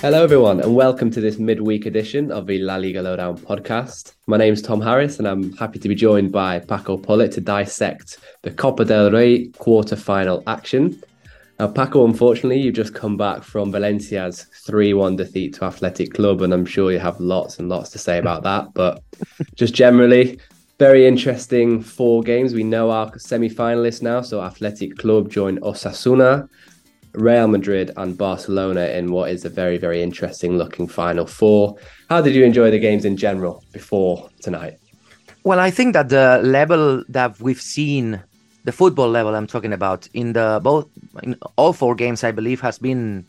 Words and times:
Hello, 0.00 0.24
everyone, 0.24 0.60
and 0.60 0.74
welcome 0.74 1.10
to 1.10 1.20
this 1.20 1.38
midweek 1.38 1.84
edition 1.84 2.32
of 2.32 2.46
the 2.46 2.58
La 2.58 2.76
Liga 2.76 3.02
Lowdown 3.02 3.36
podcast. 3.36 4.14
My 4.26 4.38
name 4.38 4.54
is 4.54 4.62
Thom 4.62 4.80
Harris, 4.80 5.18
and 5.18 5.28
I'm 5.28 5.52
happy 5.58 5.78
to 5.78 5.88
be 5.90 5.94
joined 5.94 6.32
by 6.32 6.58
Paco 6.58 6.96
Polit 6.96 7.32
to 7.32 7.42
dissect 7.42 8.16
the 8.40 8.50
Copa 8.50 8.86
del 8.86 9.10
Rey 9.10 9.48
quarter-final 9.58 10.42
action. 10.46 10.98
Now, 11.58 11.68
Paco, 11.68 12.06
unfortunately, 12.06 12.62
you've 12.62 12.76
just 12.76 12.94
come 12.94 13.18
back 13.18 13.42
from 13.42 13.70
Valencia's 13.70 14.44
3 14.64 14.94
1 14.94 15.16
defeat 15.16 15.52
to 15.56 15.66
Athletic 15.66 16.14
Club, 16.14 16.40
and 16.40 16.54
I'm 16.54 16.64
sure 16.64 16.90
you 16.92 16.98
have 16.98 17.20
lots 17.20 17.58
and 17.58 17.68
lots 17.68 17.90
to 17.90 17.98
say 17.98 18.16
about 18.16 18.42
that. 18.44 18.72
But 18.72 19.02
just 19.54 19.74
generally, 19.74 20.40
very 20.78 21.06
interesting 21.06 21.82
four 21.82 22.22
games. 22.22 22.54
We 22.54 22.64
know 22.64 22.90
our 22.90 23.18
semi 23.18 23.50
finalists 23.50 24.00
now. 24.00 24.22
So, 24.22 24.40
Athletic 24.40 24.96
Club 24.96 25.28
join 25.28 25.58
Osasuna, 25.58 26.48
Real 27.12 27.48
Madrid 27.48 27.90
and 27.96 28.16
Barcelona 28.16 28.86
in 28.86 29.10
what 29.10 29.30
is 29.30 29.44
a 29.44 29.48
very, 29.48 29.78
very 29.78 30.02
interesting 30.02 30.56
looking 30.56 30.86
final 30.86 31.26
four. 31.26 31.76
How 32.08 32.20
did 32.20 32.34
you 32.34 32.44
enjoy 32.44 32.70
the 32.70 32.78
games 32.78 33.04
in 33.04 33.16
general 33.16 33.64
before 33.72 34.28
tonight? 34.40 34.78
Well, 35.42 35.58
I 35.58 35.70
think 35.70 35.94
that 35.94 36.08
the 36.08 36.40
level 36.44 37.02
that 37.08 37.40
we've 37.40 37.60
seen, 37.60 38.22
the 38.64 38.72
football 38.72 39.08
level 39.08 39.34
I'm 39.34 39.46
talking 39.46 39.72
about, 39.72 40.08
in 40.12 40.34
the 40.34 40.60
both 40.62 40.88
in 41.22 41.36
all 41.56 41.72
four 41.72 41.94
games, 41.94 42.22
I 42.22 42.30
believe, 42.30 42.60
has 42.60 42.78
been 42.78 43.24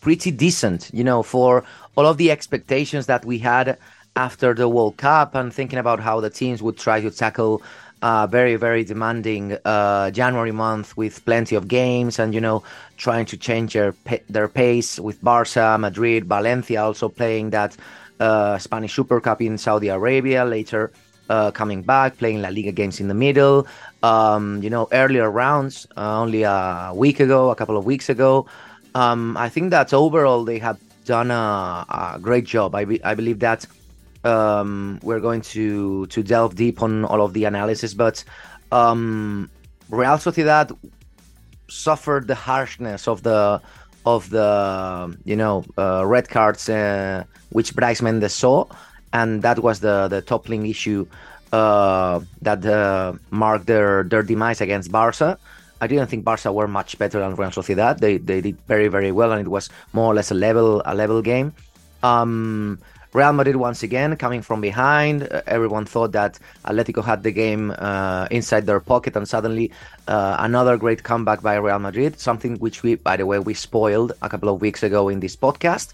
pretty 0.00 0.30
decent. 0.30 0.90
You 0.92 1.04
know, 1.04 1.22
for 1.22 1.64
all 1.96 2.06
of 2.06 2.16
the 2.16 2.30
expectations 2.30 3.06
that 3.06 3.24
we 3.24 3.38
had 3.38 3.78
after 4.16 4.52
the 4.54 4.68
World 4.68 4.96
Cup 4.98 5.34
and 5.34 5.54
thinking 5.54 5.78
about 5.78 6.00
how 6.00 6.20
the 6.20 6.30
teams 6.30 6.62
would 6.62 6.76
try 6.76 7.00
to 7.00 7.10
tackle 7.10 7.62
uh, 8.02 8.26
very 8.26 8.56
very 8.56 8.84
demanding 8.84 9.56
uh, 9.64 10.10
January 10.10 10.52
month 10.52 10.96
with 10.96 11.24
plenty 11.24 11.54
of 11.54 11.68
games 11.68 12.18
and 12.18 12.34
you 12.34 12.40
know 12.40 12.62
trying 12.96 13.24
to 13.26 13.36
change 13.36 13.72
their 13.72 13.94
their 14.28 14.48
pace 14.48 14.98
with 14.98 15.22
Barca, 15.22 15.76
Madrid, 15.78 16.26
Valencia 16.26 16.82
also 16.82 17.08
playing 17.08 17.50
that 17.50 17.76
uh, 18.20 18.58
Spanish 18.58 18.94
Super 18.94 19.20
Cup 19.20 19.40
in 19.40 19.56
Saudi 19.56 19.88
Arabia 19.88 20.44
later. 20.44 20.92
Uh, 21.30 21.50
coming 21.50 21.80
back, 21.80 22.18
playing 22.18 22.42
La 22.42 22.50
Liga 22.50 22.72
games 22.72 23.00
in 23.00 23.08
the 23.08 23.14
middle. 23.14 23.66
Um, 24.02 24.62
you 24.62 24.68
know, 24.68 24.86
earlier 24.92 25.30
rounds, 25.30 25.86
uh, 25.96 26.20
only 26.20 26.42
a 26.42 26.92
week 26.94 27.20
ago, 27.20 27.48
a 27.48 27.54
couple 27.54 27.78
of 27.78 27.86
weeks 27.86 28.10
ago. 28.10 28.44
Um, 28.94 29.36
I 29.38 29.48
think 29.48 29.70
that 29.70 29.94
overall 29.94 30.44
they 30.44 30.58
have 30.58 30.78
done 31.06 31.30
a, 31.30 31.86
a 31.88 32.18
great 32.20 32.44
job. 32.44 32.74
I, 32.74 32.84
be, 32.84 33.02
I 33.02 33.14
believe 33.14 33.38
that 33.38 33.64
um, 34.24 34.98
we're 35.02 35.20
going 35.20 35.40
to 35.40 36.06
to 36.06 36.22
delve 36.22 36.54
deep 36.54 36.82
on 36.82 37.04
all 37.04 37.22
of 37.22 37.32
the 37.32 37.44
analysis, 37.44 37.94
but 37.94 38.24
um, 38.70 39.50
Real 39.88 40.18
Sociedad 40.18 40.76
suffered 41.68 42.26
the 42.26 42.34
harshness 42.34 43.08
of 43.08 43.22
the 43.22 43.60
of 44.04 44.30
the 44.30 45.16
you 45.24 45.36
know 45.36 45.64
uh, 45.78 46.04
red 46.06 46.28
cards 46.28 46.68
uh, 46.68 47.24
which 47.50 47.74
Brais 47.74 48.00
Méndez 48.00 48.30
saw, 48.30 48.66
and 49.12 49.42
that 49.42 49.58
was 49.60 49.80
the 49.80 50.08
the 50.08 50.22
toppling 50.22 50.66
issue 50.66 51.06
uh, 51.52 52.20
that 52.42 52.64
uh, 52.64 53.12
marked 53.30 53.66
their 53.66 54.04
their 54.04 54.22
demise 54.22 54.60
against 54.60 54.90
Barca. 54.90 55.38
I 55.80 55.88
didn't 55.88 56.06
think 56.06 56.24
Barca 56.24 56.52
were 56.52 56.68
much 56.68 56.96
better 56.96 57.18
than 57.18 57.34
Real 57.34 57.50
Sociedad. 57.50 57.98
They 57.98 58.18
they 58.18 58.40
did 58.40 58.56
very 58.68 58.88
very 58.88 59.12
well, 59.12 59.32
and 59.32 59.40
it 59.40 59.50
was 59.50 59.68
more 59.92 60.12
or 60.12 60.14
less 60.14 60.30
a 60.30 60.34
level 60.34 60.82
a 60.84 60.94
level 60.94 61.22
game. 61.22 61.54
Um, 62.02 62.78
Real 63.14 63.34
Madrid 63.34 63.56
once 63.56 63.82
again 63.82 64.16
coming 64.16 64.40
from 64.40 64.62
behind. 64.62 65.24
Uh, 65.24 65.42
everyone 65.46 65.84
thought 65.84 66.12
that 66.12 66.38
Atletico 66.64 67.04
had 67.04 67.22
the 67.22 67.30
game 67.30 67.74
uh, 67.78 68.26
inside 68.30 68.64
their 68.64 68.80
pocket, 68.80 69.16
and 69.16 69.28
suddenly 69.28 69.70
uh, 70.08 70.36
another 70.38 70.78
great 70.78 71.02
comeback 71.02 71.42
by 71.42 71.56
Real 71.56 71.78
Madrid. 71.78 72.18
Something 72.18 72.56
which 72.56 72.82
we, 72.82 72.94
by 72.94 73.18
the 73.18 73.26
way, 73.26 73.38
we 73.38 73.52
spoiled 73.52 74.12
a 74.22 74.30
couple 74.30 74.48
of 74.48 74.62
weeks 74.62 74.82
ago 74.82 75.10
in 75.10 75.20
this 75.20 75.36
podcast. 75.36 75.92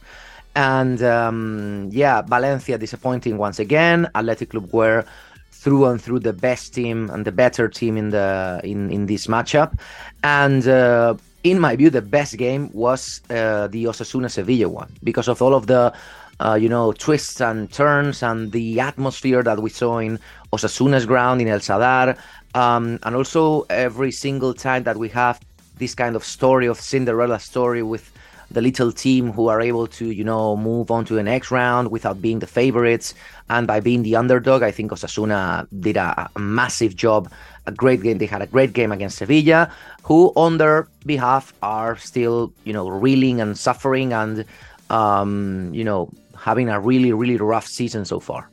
And 0.54 1.02
um, 1.02 1.88
yeah, 1.92 2.22
Valencia 2.22 2.78
disappointing 2.78 3.36
once 3.36 3.58
again. 3.58 4.08
Athletic 4.14 4.50
Club 4.50 4.72
were 4.72 5.04
through 5.50 5.86
and 5.86 6.00
through 6.00 6.20
the 6.20 6.32
best 6.32 6.72
team 6.72 7.10
and 7.10 7.24
the 7.24 7.32
better 7.32 7.66
team 7.68 7.96
in 7.96 8.10
the 8.10 8.60
in 8.62 8.90
in 8.90 9.06
this 9.06 9.26
matchup, 9.26 9.76
and. 10.22 10.68
Uh, 10.68 11.14
in 11.44 11.60
my 11.60 11.76
view, 11.76 11.88
the 11.88 12.02
best 12.02 12.36
game 12.36 12.68
was 12.72 13.22
uh, 13.30 13.68
the 13.68 13.84
Osasuna 13.84 14.28
Sevilla 14.28 14.68
one 14.68 14.92
because 15.04 15.28
of 15.28 15.40
all 15.40 15.54
of 15.54 15.68
the 15.68 15.94
uh, 16.40 16.54
you 16.60 16.68
know, 16.68 16.92
twists 16.92 17.40
and 17.40 17.70
turns 17.72 18.22
and 18.22 18.52
the 18.52 18.80
atmosphere 18.80 19.42
that 19.42 19.60
we 19.60 19.70
saw 19.70 19.98
in 19.98 20.18
Osasuna's 20.52 21.06
ground 21.06 21.40
in 21.40 21.48
El 21.48 21.60
Sadar. 21.60 22.16
Um, 22.54 22.98
and 23.02 23.14
also 23.14 23.62
every 23.70 24.12
single 24.12 24.54
time 24.54 24.84
that 24.84 24.96
we 24.96 25.08
have 25.10 25.40
this 25.78 25.94
kind 25.94 26.16
of 26.16 26.24
story 26.24 26.66
of 26.66 26.80
Cinderella 26.80 27.38
story 27.38 27.82
with 27.82 28.10
the 28.50 28.62
little 28.62 28.90
team 28.90 29.30
who 29.32 29.48
are 29.48 29.60
able 29.60 29.86
to, 29.86 30.10
you 30.10 30.24
know, 30.24 30.56
move 30.56 30.90
on 30.90 31.04
to 31.04 31.14
the 31.14 31.22
next 31.22 31.50
round 31.50 31.90
without 31.90 32.22
being 32.22 32.38
the 32.38 32.46
favorites 32.46 33.14
and 33.50 33.66
by 33.66 33.78
being 33.78 34.02
the 34.02 34.16
underdog. 34.16 34.62
I 34.62 34.70
think 34.70 34.90
Osasuna 34.90 35.66
did 35.80 35.98
a, 35.98 36.30
a 36.34 36.38
massive 36.38 36.96
job, 36.96 37.30
a 37.66 37.72
great 37.72 38.02
game. 38.02 38.18
They 38.18 38.26
had 38.26 38.40
a 38.40 38.46
great 38.46 38.72
game 38.72 38.90
against 38.90 39.18
Sevilla, 39.18 39.70
who 40.02 40.32
on 40.34 40.56
their 40.56 40.88
behalf 41.04 41.52
are 41.62 41.98
still, 41.98 42.52
you 42.64 42.72
know, 42.72 42.88
reeling 42.88 43.42
and 43.42 43.58
suffering 43.58 44.14
and, 44.14 44.46
um, 44.88 45.70
you 45.74 45.84
know, 45.84 46.08
having 46.40 46.68
a 46.68 46.80
really, 46.80 47.12
really 47.12 47.36
rough 47.36 47.66
season 47.66 48.04
so 48.04 48.20
far. 48.20 48.50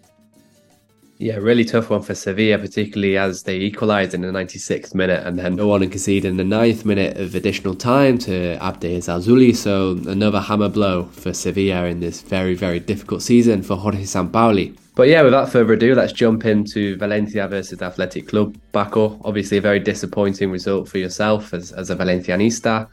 Yeah, 1.18 1.38
really 1.38 1.64
tough 1.64 1.90
one 1.90 2.02
for 2.02 2.14
Sevilla, 2.14 2.58
particularly 2.58 3.18
as 3.18 3.44
they 3.44 3.56
equalised 3.56 4.14
in 4.14 4.20
the 4.22 4.28
96th 4.28 4.94
minute 4.94 5.26
and 5.26 5.40
then 5.40 5.56
no 5.56 5.68
one 5.68 5.90
conceded 5.90 6.26
in 6.26 6.36
the 6.36 6.44
ninth 6.44 6.84
minute 6.84 7.16
of 7.16 7.36
additional 7.36 7.74
time 7.74 8.18
to 8.20 8.58
Abde 8.62 8.98
Ezzalzouli. 8.98 9.56
So 9.56 9.92
another 10.12 10.42
hammer 10.42 10.68
blow 10.68 11.06
for 11.06 11.34
Sevilla 11.34 11.86
in 11.86 12.02
this 12.02 12.22
very, 12.22 12.54
very 12.54 12.82
difficult 12.82 13.22
season 13.22 13.64
for 13.64 13.78
Jorge 13.78 14.04
Sampaoli. 14.04 14.78
But 14.96 15.08
yeah, 15.08 15.22
without 15.22 15.50
further 15.50 15.74
ado, 15.74 15.96
let's 15.96 16.12
jump 16.12 16.46
into 16.46 16.98
Valencia 16.98 17.48
versus 17.48 17.82
Athletic 17.82 18.28
Club. 18.28 18.58
Paco, 18.74 19.20
obviously 19.24 19.58
a 19.58 19.62
very 19.62 19.80
disappointing 19.80 20.52
result 20.52 20.90
for 20.90 20.98
yourself 20.98 21.54
as, 21.54 21.72
as 21.72 21.90
a 21.90 21.96
Valencianista 21.96 22.88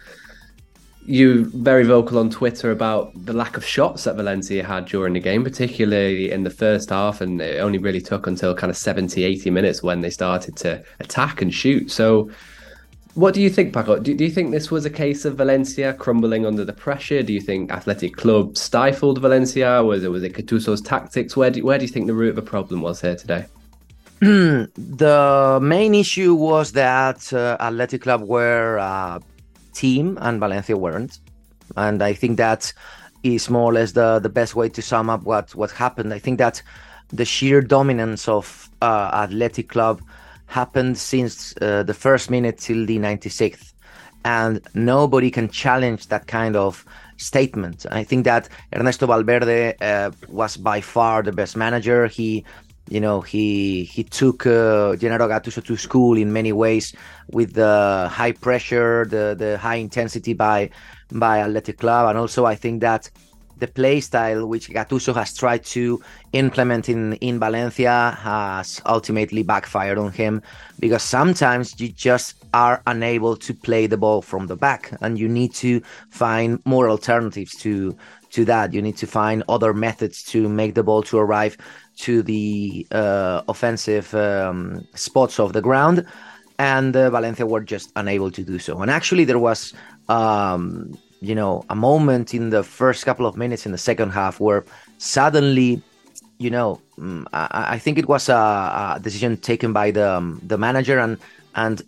you 1.05 1.47
very 1.47 1.85
vocal 1.85 2.19
on 2.19 2.31
Twitter 2.31 2.71
about 2.71 3.13
the 3.27 3.33
lack 3.33 3.57
of 3.57 3.65
shots 3.65 4.05
that 4.05 4.17
Valencia 4.17 4.65
had 4.65 4.87
during 4.87 5.15
the 5.15 5.21
game, 5.21 5.43
particularly 5.43 6.31
in 6.31 6.45
the 6.45 6.51
first 6.51 6.91
half. 6.91 7.21
And 7.21 7.41
it 7.41 7.61
only 7.61 7.79
really 7.79 8.01
took 8.01 8.27
until 8.27 8.55
kind 8.55 8.71
of 8.71 8.77
70, 8.77 9.25
80 9.25 9.51
minutes 9.51 9.83
when 9.83 10.01
they 10.01 10.11
started 10.11 10.57
to 10.59 10.83
attack 11.01 11.43
and 11.43 11.53
shoot. 11.53 11.91
So, 11.91 12.31
what 13.15 13.35
do 13.35 13.43
you 13.43 13.51
think, 13.51 13.75
Paco? 13.75 13.99
Do, 13.99 14.15
do 14.15 14.25
you 14.25 14.31
think 14.31 14.53
this 14.53 14.71
was 14.71 14.87
a 14.87 14.91
case 14.91 15.27
of 15.27 15.37
Valencia 15.37 15.93
crumbling 15.93 16.47
under 16.47 16.65
the 16.65 16.73
pressure? 16.73 17.23
Do 17.23 17.33
you 17.33 17.41
think 17.41 17.71
Athletic 17.71 18.17
Club 18.17 18.57
stifled 18.57 19.21
Valencia? 19.21 19.83
Was 19.83 20.05
it 20.05 20.11
was 20.11 20.23
it 20.23 20.35
Gattuso's 20.35 20.81
tactics? 20.81 21.37
Where 21.37 21.51
do, 21.51 21.63
where 21.65 21.79
do 21.79 21.85
you 21.85 21.91
think 21.91 22.07
the 22.07 22.15
root 22.15 22.31
of 22.31 22.37
the 22.37 22.43
problem 22.43 22.81
was 22.81 23.01
here 23.01 23.17
today? 23.17 23.47
the 24.21 25.59
main 25.61 25.95
issue 25.97 26.33
was 26.33 26.73
that 26.73 27.33
uh, 27.33 27.57
Athletic 27.59 28.03
Club 28.03 28.23
were 28.23 28.79
uh, 28.79 29.19
team 29.73 30.19
and 30.21 30.41
Valencia 30.41 30.77
weren't. 30.77 31.19
And 31.77 32.03
I 32.03 32.13
think 32.13 32.37
that 32.37 32.73
is 33.23 33.49
more 33.49 33.71
or 33.71 33.73
less 33.73 33.93
the 33.93 34.19
the 34.19 34.29
best 34.29 34.55
way 34.57 34.69
to 34.69 34.83
sum 34.83 35.09
up 35.09 35.23
what 35.23 35.55
what 35.55 35.71
happened. 35.71 36.13
I 36.13 36.19
think 36.19 36.39
that 36.39 36.63
the 37.09 37.25
sheer 37.25 37.61
dominance 37.61 38.29
of 38.29 38.71
uh, 38.81 39.11
Athletic 39.13 39.69
Club 39.69 40.03
happened 40.47 40.99
since 40.99 41.55
uh, 41.61 41.83
the 41.83 41.95
first 41.95 42.31
minute 42.31 42.59
till 42.59 42.85
the 42.87 42.99
96th, 42.99 43.73
and 44.25 44.61
nobody 44.75 45.31
can 45.31 45.49
challenge 45.49 46.09
that 46.09 46.27
kind 46.27 46.57
of 46.57 46.85
statement. 47.17 47.87
I 47.91 48.05
think 48.05 48.25
that 48.25 48.49
Ernesto 48.75 49.07
Valverde 49.07 49.75
uh, 49.81 50.11
was 50.29 50.57
by 50.57 50.81
far 50.81 51.23
the 51.23 51.33
best 51.33 51.57
manager. 51.57 52.07
He 52.07 52.45
you 52.89 53.01
know 53.01 53.21
he 53.21 53.85
he 53.85 54.05
took 54.05 54.47
uh, 54.47 54.97
Gennaro 54.97 55.29
Gattuso 55.29 55.65
to 55.65 55.77
school 55.77 56.17
in 56.17 56.33
many 56.33 56.53
ways 56.53 56.95
with 57.31 57.55
the 57.55 58.09
high 58.11 58.33
pressure, 58.33 59.07
the 59.09 59.35
the 59.39 59.59
high 59.59 59.77
intensity 59.77 60.35
by 60.35 60.71
by 61.11 61.41
Athletic 61.41 61.79
Club, 61.79 62.09
and 62.09 62.19
also 62.19 62.45
I 62.45 62.55
think 62.55 62.81
that 62.81 63.11
the 63.59 63.69
play 63.69 64.01
style 64.01 64.45
which 64.47 64.71
Gattuso 64.71 65.15
has 65.15 65.37
tried 65.37 65.65
to 65.67 66.03
implement 66.33 66.89
in 66.89 67.13
in 67.15 67.39
Valencia 67.39 68.19
has 68.21 68.81
ultimately 68.87 69.45
backfired 69.45 69.99
on 69.99 70.11
him 70.11 70.43
because 70.81 71.05
sometimes 71.05 71.81
you 71.81 71.89
just 71.89 72.35
are 72.53 72.83
unable 72.89 73.37
to 73.37 73.55
play 73.55 73.87
the 73.87 73.97
ball 73.97 74.21
from 74.21 74.49
the 74.49 74.57
back 74.57 74.93
and 75.01 75.17
you 75.17 75.29
need 75.29 75.55
to 75.55 75.81
find 76.11 76.59
more 76.65 76.89
alternatives 76.89 77.55
to 77.59 77.97
to 78.33 78.45
that. 78.47 78.73
You 78.73 78.83
need 78.83 78.97
to 78.97 79.07
find 79.07 79.45
other 79.49 79.73
methods 79.73 80.23
to 80.33 80.49
make 80.49 80.75
the 80.75 80.83
ball 80.83 81.03
to 81.05 81.19
arrive 81.19 81.57
to 81.97 82.23
the 82.23 82.87
uh, 82.91 83.43
offensive 83.49 84.15
um, 84.15 84.87
spots 84.95 85.39
of 85.39 85.53
the 85.53 85.61
ground 85.61 86.07
and 86.59 86.97
uh, 86.97 87.11
Valencia 87.11 87.47
were 87.47 87.61
just 87.61 87.93
unable 87.97 88.31
to 88.31 88.43
do 88.43 88.59
so. 88.59 88.81
And 88.83 88.91
actually 88.91 89.25
there 89.25 89.39
was 89.39 89.75
um, 90.09 90.97
you 91.23 91.37
know, 91.37 91.65
a 91.71 91.75
moment 91.77 92.35
in 92.35 92.51
the 92.51 92.65
first 92.65 93.05
couple 93.07 93.27
of 93.27 93.37
minutes 93.37 93.65
in 93.65 93.71
the 93.71 93.79
second 93.79 94.11
half 94.11 94.41
where 94.41 94.65
suddenly, 94.99 95.81
you 96.39 96.51
know, 96.51 96.81
mm, 96.99 97.25
I, 97.33 97.75
I 97.75 97.79
think 97.79 97.97
it 97.97 98.09
was 98.09 98.29
a, 98.29 98.35
a, 98.97 99.01
decision 99.01 99.37
taken 99.37 99.73
by 99.73 99.93
the 99.93 100.15
um, 100.15 100.41
the 100.45 100.59
manager 100.59 100.99
and 100.99 101.17
and 101.55 101.83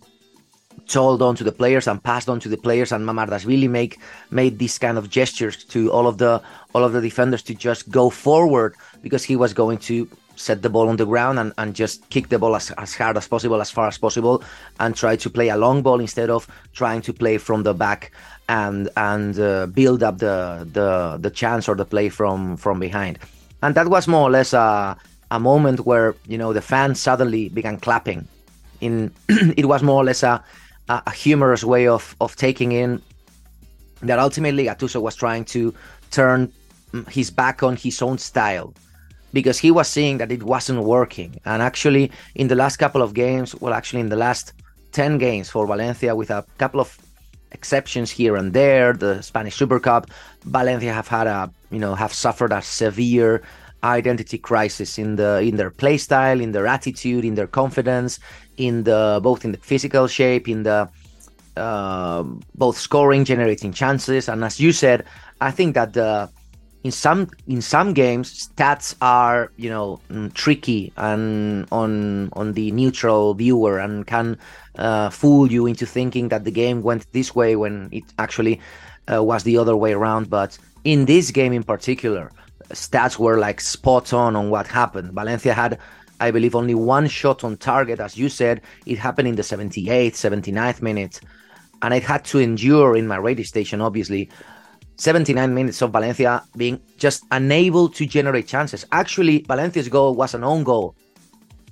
told 0.87 1.23
on 1.23 1.35
to 1.37 1.45
the 1.45 1.53
players 1.53 1.87
and 1.87 2.03
passed 2.03 2.29
on 2.29 2.41
to 2.41 2.49
the 2.49 2.57
players 2.57 2.93
and 2.93 3.07
Mamardashvili 3.07 3.69
make 3.69 3.99
made 4.31 4.59
these 4.59 4.79
kind 4.79 4.99
of 4.99 5.11
gestures 5.11 5.65
to 5.65 5.91
all 5.93 6.07
of 6.07 6.19
the 6.19 6.43
all 6.75 6.85
of 6.85 6.93
the 6.93 7.01
defenders 7.01 7.43
to 7.43 7.55
just 7.55 7.91
go 7.91 8.11
forward 8.11 8.75
because 9.03 9.25
he 9.25 9.37
was 9.37 9.53
going 9.53 9.79
to 9.79 10.09
set 10.37 10.63
the 10.63 10.71
ball 10.71 10.89
on 10.89 10.97
the 10.97 11.07
ground 11.07 11.39
and, 11.39 11.53
and 11.59 11.75
just 11.75 12.09
kick 12.11 12.29
the 12.29 12.39
ball 12.39 12.57
as, 12.57 12.71
as 12.73 12.95
hard 12.95 13.17
as 13.17 13.29
possible, 13.29 13.61
as 13.61 13.71
far 13.71 13.89
as 13.89 13.99
possible, 13.99 14.43
and 14.81 14.97
try 14.97 15.17
to 15.17 15.31
play 15.31 15.49
a 15.49 15.57
long 15.57 15.83
ball 15.83 16.01
instead 16.01 16.31
of 16.31 16.47
trying 16.73 17.01
to 17.01 17.13
play 17.13 17.39
from 17.39 17.63
the 17.63 17.75
back 17.75 18.13
and 18.49 18.89
and 18.97 19.39
uh, 19.39 19.67
build 19.67 20.03
up 20.03 20.19
the, 20.19 20.69
the 20.73 21.17
the 21.21 21.31
chance 21.31 21.69
or 21.69 21.75
the 21.75 21.85
play 21.85 22.09
from 22.09 22.57
from 22.57 22.79
behind. 22.81 23.19
And 23.63 23.75
that 23.75 23.89
was 23.89 24.07
more 24.09 24.29
or 24.29 24.31
less 24.31 24.53
a 24.53 24.97
a 25.31 25.41
moment 25.41 25.87
where 25.87 26.15
you 26.29 26.39
know 26.39 26.53
the 26.53 26.61
fans 26.61 27.01
suddenly 27.01 27.49
began 27.49 27.79
clapping. 27.79 28.29
In 28.81 29.13
it 29.29 29.67
was 29.67 29.83
more 29.83 30.03
or 30.03 30.05
less 30.05 30.23
a 30.23 30.45
a 30.89 31.11
humorous 31.11 31.65
way 31.65 31.87
of 31.89 32.15
of 32.21 32.37
taking 32.37 32.73
in 32.73 33.01
that 34.03 34.19
ultimately 34.19 34.65
Gattuso 34.65 35.01
was 35.01 35.17
trying 35.17 35.45
to 35.47 35.75
turn 36.11 36.53
his 37.09 37.31
back 37.31 37.63
on 37.63 37.77
his 37.77 38.03
own 38.03 38.19
style 38.19 38.75
because 39.33 39.59
he 39.59 39.71
was 39.71 39.89
seeing 39.89 40.19
that 40.19 40.31
it 40.31 40.43
wasn't 40.43 40.85
working. 40.85 41.41
And 41.45 41.63
actually, 41.63 42.13
in 42.35 42.49
the 42.49 42.55
last 42.55 42.77
couple 42.77 43.03
of 43.03 43.15
games, 43.15 43.55
well, 43.61 43.75
actually, 43.75 44.01
in 44.01 44.09
the 44.09 44.17
last 44.17 44.53
10 44.93 45.19
games 45.19 45.51
for 45.51 45.67
Valencia, 45.67 46.15
with 46.15 46.31
a 46.31 46.45
couple 46.59 46.81
of 46.81 46.97
exceptions 47.51 48.11
here 48.11 48.37
and 48.37 48.53
there, 48.53 48.93
the 48.93 49.23
Spanish 49.23 49.57
Super 49.57 49.81
Cup, 49.81 50.11
Valencia 50.45 50.93
have 50.93 51.09
had 51.09 51.27
a, 51.27 51.51
you 51.71 51.81
know, 51.81 51.95
have 51.95 52.13
suffered 52.13 52.53
a 52.53 52.63
severe 52.63 53.43
identity 53.83 54.39
crisis 54.39 54.99
in 54.99 55.17
the 55.17 55.41
in 55.41 55.57
their 55.57 55.71
play 55.71 55.99
style, 55.99 56.41
in 56.41 56.53
their 56.53 56.67
attitude, 56.67 57.25
in 57.25 57.35
their 57.35 57.47
confidence, 57.47 58.19
in 58.57 58.85
the 58.85 59.21
both 59.23 59.45
in 59.45 59.53
the 59.53 59.59
physical 59.59 60.07
shape, 60.07 60.49
in 60.49 60.63
the 60.63 60.89
uh, 61.57 62.23
both 62.55 62.77
scoring, 62.77 63.25
generating 63.25 63.73
chances, 63.73 64.29
and 64.29 64.45
as 64.45 64.59
you 64.61 64.73
said, 64.73 65.05
I 65.41 65.51
think 65.51 65.75
that 65.75 65.93
the 65.93 66.31
in 66.85 66.93
some 66.93 67.29
in 67.49 67.63
some 67.63 67.95
games 67.95 68.49
stats 68.49 68.95
are 69.01 69.51
you 69.57 69.71
know 69.71 70.01
mm, 70.11 70.33
tricky 70.35 70.93
and 70.97 71.67
on 71.73 72.29
on 72.35 72.53
the 72.53 72.71
neutral 72.73 73.35
viewer 73.35 73.79
and 73.79 74.07
can 74.07 74.39
uh, 74.79 75.09
fool 75.11 75.51
you 75.51 75.67
into 75.67 75.87
thinking 75.87 76.29
that 76.29 76.45
the 76.45 76.51
game 76.51 76.83
went 76.83 77.11
this 77.13 77.35
way 77.35 77.57
when 77.57 77.89
it 77.91 78.05
actually 78.19 78.61
uh, 79.13 79.23
was 79.23 79.43
the 79.45 79.57
other 79.57 79.77
way 79.77 79.93
around. 79.93 80.29
But 80.29 80.59
in 80.85 81.07
this 81.07 81.31
game 81.31 81.53
in 81.53 81.65
particular 81.65 82.31
stats 82.71 83.19
were 83.19 83.39
like 83.39 83.61
spot 83.61 84.13
on 84.13 84.37
on 84.37 84.51
what 84.51 84.67
happened. 84.67 85.13
Valencia 85.13 85.55
had 85.55 85.79
i 86.21 86.31
believe 86.31 86.55
only 86.55 86.75
one 86.75 87.07
shot 87.09 87.45
on 87.45 87.57
target 87.57 88.01
as 88.01 88.17
you 88.17 88.29
said 88.29 88.61
it 88.87 88.99
happened 88.99 89.29
in 89.29 89.37
the 89.37 89.43
78th 89.43 90.13
79th 90.13 90.83
minute 90.83 91.21
and 91.83 91.95
i 91.95 91.99
had 91.99 92.25
to 92.25 92.39
endure 92.39 92.97
in 92.97 93.07
my 93.07 93.17
radio 93.17 93.45
station 93.45 93.81
obviously 93.81 94.29
79 94.97 95.53
minutes 95.53 95.83
of 95.83 95.91
Valencia 95.91 96.45
being 96.57 96.81
just 96.99 97.25
unable 97.33 97.89
to 97.89 98.07
generate 98.07 98.47
chances. 98.47 98.87
Actually, 98.93 99.45
Valencia's 99.49 99.89
goal 99.89 100.15
was 100.15 100.35
an 100.35 100.45
own 100.45 100.63
goal 100.63 100.95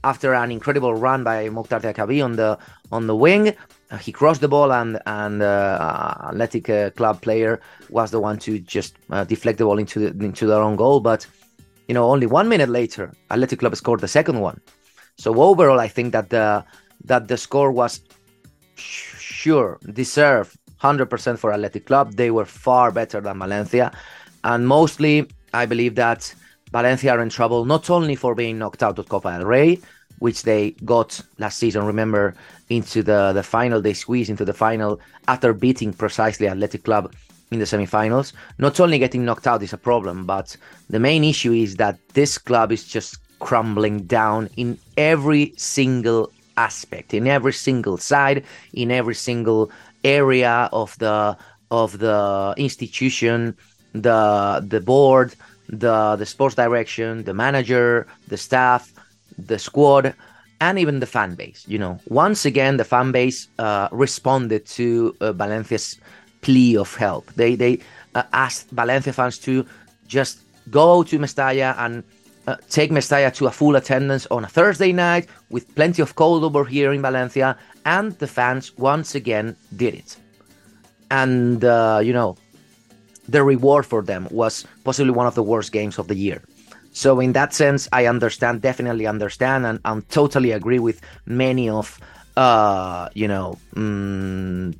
after 0.04 0.34
an 0.34 0.50
incredible 0.50 0.94
run 0.94 1.22
by 1.22 1.48
Mokhtar 1.48 1.80
Diakhaby 1.80 2.24
on 2.24 2.36
the 2.36 2.58
on 2.90 3.06
the 3.06 3.14
wing. 3.14 3.54
Uh, 3.90 3.98
he 3.98 4.10
crossed 4.10 4.40
the 4.40 4.48
ball, 4.48 4.72
and 4.72 4.98
and 5.06 5.42
uh, 5.42 6.14
Athletic 6.28 6.68
uh, 6.68 6.90
Club 6.90 7.20
player 7.22 7.60
was 7.90 8.10
the 8.10 8.20
one 8.20 8.38
to 8.38 8.58
just 8.58 8.96
uh, 9.10 9.24
deflect 9.24 9.58
the 9.58 9.64
ball 9.64 9.78
into 9.78 10.00
the, 10.00 10.24
into 10.24 10.46
their 10.46 10.60
own 10.60 10.76
goal. 10.76 11.00
But 11.00 11.26
you 11.88 11.94
know, 11.94 12.04
only 12.10 12.26
one 12.26 12.48
minute 12.48 12.68
later, 12.68 13.12
Athletic 13.30 13.58
Club 13.58 13.76
scored 13.76 14.00
the 14.00 14.08
second 14.08 14.40
one. 14.40 14.60
So 15.16 15.40
overall, 15.40 15.80
I 15.80 15.88
think 15.88 16.12
that 16.12 16.30
the 16.30 16.64
that 17.04 17.28
the 17.28 17.36
score 17.36 17.72
was 17.72 18.00
sure 18.76 19.78
deserved 19.92 20.56
100% 20.80 21.38
for 21.38 21.52
Athletic 21.52 21.86
Club. 21.86 22.14
They 22.14 22.30
were 22.30 22.44
far 22.44 22.90
better 22.90 23.20
than 23.20 23.38
Valencia. 23.38 23.92
And 24.44 24.66
mostly, 24.66 25.28
I 25.52 25.66
believe 25.66 25.94
that 25.96 26.32
Valencia 26.72 27.12
are 27.12 27.20
in 27.20 27.28
trouble 27.28 27.64
not 27.64 27.90
only 27.90 28.16
for 28.16 28.34
being 28.34 28.58
knocked 28.58 28.82
out 28.82 28.98
of 28.98 29.08
Copa 29.08 29.30
del 29.30 29.46
Rey, 29.46 29.78
which 30.18 30.42
they 30.42 30.70
got 30.84 31.20
last 31.38 31.58
season, 31.58 31.84
remember, 31.84 32.34
into 32.68 33.02
the, 33.02 33.32
the 33.32 33.42
final, 33.42 33.80
they 33.80 33.92
squeezed 33.92 34.30
into 34.30 34.44
the 34.44 34.52
final 34.52 35.00
after 35.28 35.52
beating 35.52 35.92
precisely 35.92 36.48
Athletic 36.48 36.84
Club 36.84 37.12
in 37.52 37.58
the 37.58 37.64
semifinals. 37.64 38.32
Not 38.58 38.80
only 38.80 38.98
getting 38.98 39.24
knocked 39.24 39.46
out 39.46 39.62
is 39.62 39.72
a 39.72 39.78
problem, 39.78 40.26
but 40.26 40.56
the 40.90 40.98
main 40.98 41.24
issue 41.24 41.52
is 41.52 41.76
that 41.76 41.98
this 42.14 42.38
club 42.38 42.72
is 42.72 42.84
just 42.84 43.18
crumbling 43.38 44.04
down 44.04 44.48
in 44.56 44.78
every 44.96 45.52
single 45.56 46.32
aspect, 46.56 47.14
in 47.14 47.26
every 47.26 47.52
single 47.52 47.96
side, 47.96 48.44
in 48.72 48.90
every 48.90 49.14
single 49.14 49.70
area 50.04 50.68
of 50.72 50.96
the 50.98 51.36
of 51.70 51.98
the 51.98 52.54
institution, 52.56 53.56
the 53.94 54.64
the 54.66 54.80
board, 54.80 55.34
the 55.68 56.16
the 56.16 56.26
sports 56.26 56.54
direction, 56.54 57.24
the 57.24 57.34
manager, 57.34 58.06
the 58.28 58.36
staff, 58.36 58.92
the 59.38 59.58
squad, 59.58 60.14
and 60.60 60.78
even 60.78 61.00
the 61.00 61.06
fan 61.06 61.34
base. 61.34 61.64
You 61.66 61.78
know, 61.78 61.98
once 62.08 62.44
again, 62.44 62.76
the 62.76 62.84
fan 62.84 63.10
base 63.12 63.48
uh, 63.58 63.88
responded 63.90 64.66
to 64.78 65.16
uh, 65.20 65.32
Valencia's 65.32 65.98
plea 66.42 66.76
of 66.76 66.94
help. 66.96 67.32
They 67.34 67.56
they 67.56 67.80
uh, 68.14 68.24
asked 68.32 68.68
Valencia 68.70 69.12
fans 69.12 69.38
to 69.38 69.66
just 70.06 70.40
go 70.70 71.02
to 71.02 71.18
Mestalla 71.18 71.74
and 71.78 72.04
uh, 72.46 72.56
take 72.68 72.90
Mestalla 72.90 73.32
to 73.34 73.46
a 73.46 73.50
full 73.50 73.76
attendance 73.76 74.26
on 74.30 74.44
a 74.44 74.48
Thursday 74.48 74.92
night 74.92 75.28
with 75.50 75.74
plenty 75.74 76.02
of 76.02 76.14
cold 76.14 76.44
over 76.44 76.64
here 76.64 76.92
in 76.92 77.02
Valencia 77.02 77.56
and 77.84 78.12
the 78.18 78.26
fans 78.26 78.76
once 78.78 79.14
again 79.14 79.56
did 79.76 79.94
it. 79.94 80.16
And, 81.10 81.64
uh, 81.64 82.00
you 82.02 82.12
know, 82.12 82.36
the 83.28 83.42
reward 83.42 83.86
for 83.86 84.02
them 84.02 84.26
was 84.30 84.66
possibly 84.84 85.12
one 85.12 85.26
of 85.26 85.34
the 85.34 85.42
worst 85.42 85.72
games 85.72 85.98
of 85.98 86.08
the 86.08 86.14
year. 86.14 86.42
So, 86.92 87.20
in 87.20 87.32
that 87.32 87.54
sense, 87.54 87.88
I 87.92 88.06
understand, 88.06 88.60
definitely 88.60 89.06
understand, 89.06 89.64
and, 89.64 89.80
and 89.84 90.06
totally 90.10 90.52
agree 90.52 90.78
with 90.78 91.00
many 91.24 91.68
of, 91.68 91.98
uh, 92.36 93.08
you 93.14 93.28
know, 93.28 93.58
mm, 93.74 94.74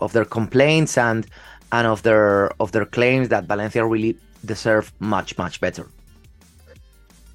of 0.00 0.12
their 0.12 0.24
complaints 0.24 0.98
and 0.98 1.26
and 1.72 1.86
of 1.86 2.02
their 2.02 2.50
of 2.60 2.72
their 2.72 2.84
claims 2.84 3.28
that 3.28 3.44
Valencia 3.44 3.84
really 3.84 4.16
deserve 4.44 4.92
much 5.00 5.36
much 5.38 5.60
better. 5.60 5.86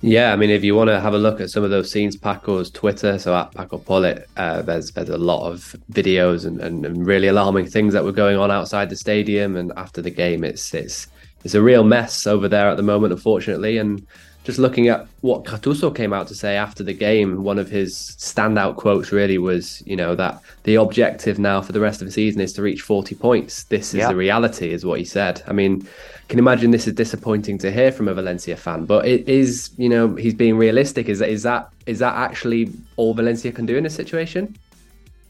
Yeah, 0.05 0.33
I 0.33 0.35
mean, 0.35 0.49
if 0.49 0.65
you 0.65 0.75
want 0.75 0.89
to 0.89 0.99
have 0.99 1.13
a 1.13 1.17
look 1.17 1.39
at 1.39 1.49
some 1.49 1.63
of 1.63 1.69
those 1.69 1.89
scenes, 1.89 2.17
Paco's 2.17 2.69
Twitter, 2.69 3.17
so 3.17 3.33
at 3.37 3.53
Paco 3.53 3.77
Polit, 3.77 4.27
uh, 4.35 4.61
there's 4.61 4.91
there's 4.91 5.07
a 5.07 5.17
lot 5.17 5.49
of 5.49 5.77
videos 5.93 6.45
and, 6.45 6.59
and, 6.59 6.85
and, 6.85 7.07
really 7.07 7.29
alarming 7.29 7.67
things 7.67 7.93
that 7.93 8.03
were 8.03 8.11
going 8.11 8.35
on 8.37 8.51
outside 8.51 8.89
the 8.89 8.97
stadium. 8.97 9.55
And 9.55 9.71
after 9.77 10.01
the 10.01 10.09
game, 10.09 10.43
it's 10.43 10.73
it's 10.73 11.07
it's 11.45 11.55
a 11.55 11.61
real 11.61 11.85
mess 11.85 12.27
over 12.27 12.49
there 12.49 12.67
at 12.67 12.75
the 12.75 12.83
moment, 12.83 13.13
unfortunately. 13.13 13.77
And 13.77 14.05
just 14.43 14.59
looking 14.59 14.89
at 14.89 15.07
what 15.21 15.45
Gattuso 15.45 15.95
came 15.95 16.11
out 16.11 16.27
to 16.27 16.35
say 16.35 16.57
after 16.57 16.83
the 16.83 16.93
game, 16.93 17.43
one 17.43 17.57
of 17.57 17.69
his 17.69 17.95
standout 18.19 18.75
quotes 18.75 19.11
really 19.11 19.37
was, 19.37 19.81
you 19.85 19.95
know, 19.95 20.15
that 20.15 20.41
the 20.63 20.75
objective 20.75 21.39
now 21.39 21.61
for 21.61 21.71
the 21.71 21.79
rest 21.79 22.01
of 22.01 22.07
the 22.07 22.11
season 22.11 22.41
is 22.41 22.51
to 22.53 22.61
reach 22.61 22.81
40 22.81 23.15
points. 23.15 23.63
This 23.63 23.93
is 23.93 23.99
yeah. 23.99 24.09
the 24.09 24.15
reality, 24.15 24.71
is 24.71 24.85
what 24.85 24.99
he 24.99 25.05
said. 25.05 25.41
I 25.47 25.53
mean, 25.53 25.87
can 26.27 26.39
imagine 26.39 26.71
this 26.71 26.87
is 26.87 26.93
disappointing 26.93 27.57
to 27.59 27.71
hear 27.71 27.91
from 27.91 28.07
a 28.07 28.13
Valencia 28.13 28.57
fan, 28.57 28.85
but 28.85 29.05
it 29.05 29.27
is, 29.27 29.69
you 29.77 29.87
know, 29.87 30.15
he's 30.15 30.33
being 30.33 30.57
realistic. 30.57 31.07
Is 31.07 31.19
that 31.19 31.29
is 31.29 31.43
that 31.43 31.69
is 31.85 31.99
that 31.99 32.15
actually 32.15 32.71
all 32.95 33.13
Valencia 33.13 33.51
can 33.51 33.65
do 33.65 33.77
in 33.77 33.83
this 33.83 33.95
situation? 33.95 34.57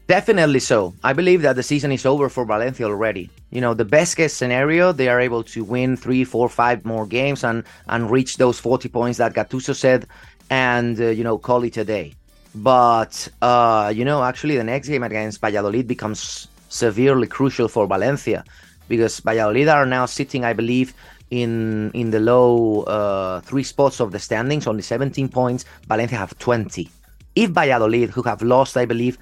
Definitely 0.06 0.60
so. 0.60 0.92
I 1.02 1.14
believe 1.14 1.40
that 1.42 1.56
the 1.56 1.62
season 1.62 1.90
is 1.90 2.04
over 2.04 2.28
for 2.28 2.44
Valencia 2.44 2.86
already. 2.86 3.30
You 3.50 3.62
know, 3.62 3.72
the 3.72 3.86
best 3.86 4.16
case 4.16 4.34
scenario, 4.34 4.92
they 4.92 5.08
are 5.08 5.18
able 5.18 5.42
to 5.44 5.64
win 5.64 5.96
three, 5.96 6.24
four, 6.24 6.50
five 6.50 6.84
more 6.84 7.06
games 7.06 7.42
and 7.42 7.64
and 7.88 8.10
reach 8.10 8.36
those 8.36 8.58
40 8.60 8.88
points 8.90 9.18
that 9.18 9.32
Gattuso 9.32 9.74
said, 9.74 10.06
and 10.50 11.00
uh, 11.00 11.06
you 11.06 11.24
know, 11.24 11.38
call 11.38 11.64
it 11.64 11.78
a 11.78 11.84
day. 11.84 12.12
But 12.54 13.28
uh, 13.40 13.92
you 13.96 14.04
know, 14.04 14.22
actually, 14.22 14.58
the 14.58 14.64
next 14.64 14.88
game 14.88 15.02
against 15.02 15.40
Valladolid 15.40 15.88
becomes 15.88 16.48
severely 16.68 17.26
crucial 17.26 17.68
for 17.68 17.86
Valencia 17.86 18.44
because 18.88 19.20
Valladolid 19.20 19.68
are 19.68 19.86
now 19.86 20.04
sitting, 20.04 20.44
I 20.44 20.52
believe, 20.52 20.92
in 21.30 21.90
in 21.94 22.10
the 22.10 22.20
low 22.20 22.82
uh, 22.82 23.40
three 23.40 23.64
spots 23.64 24.00
of 24.00 24.12
the 24.12 24.18
standings, 24.18 24.66
only 24.66 24.82
17 24.82 25.30
points. 25.30 25.64
Valencia 25.88 26.18
have 26.18 26.36
20. 26.38 26.90
If 27.34 27.50
Valladolid, 27.50 28.10
who 28.10 28.22
have 28.22 28.42
lost, 28.42 28.76
I 28.76 28.84
believe, 28.84 29.18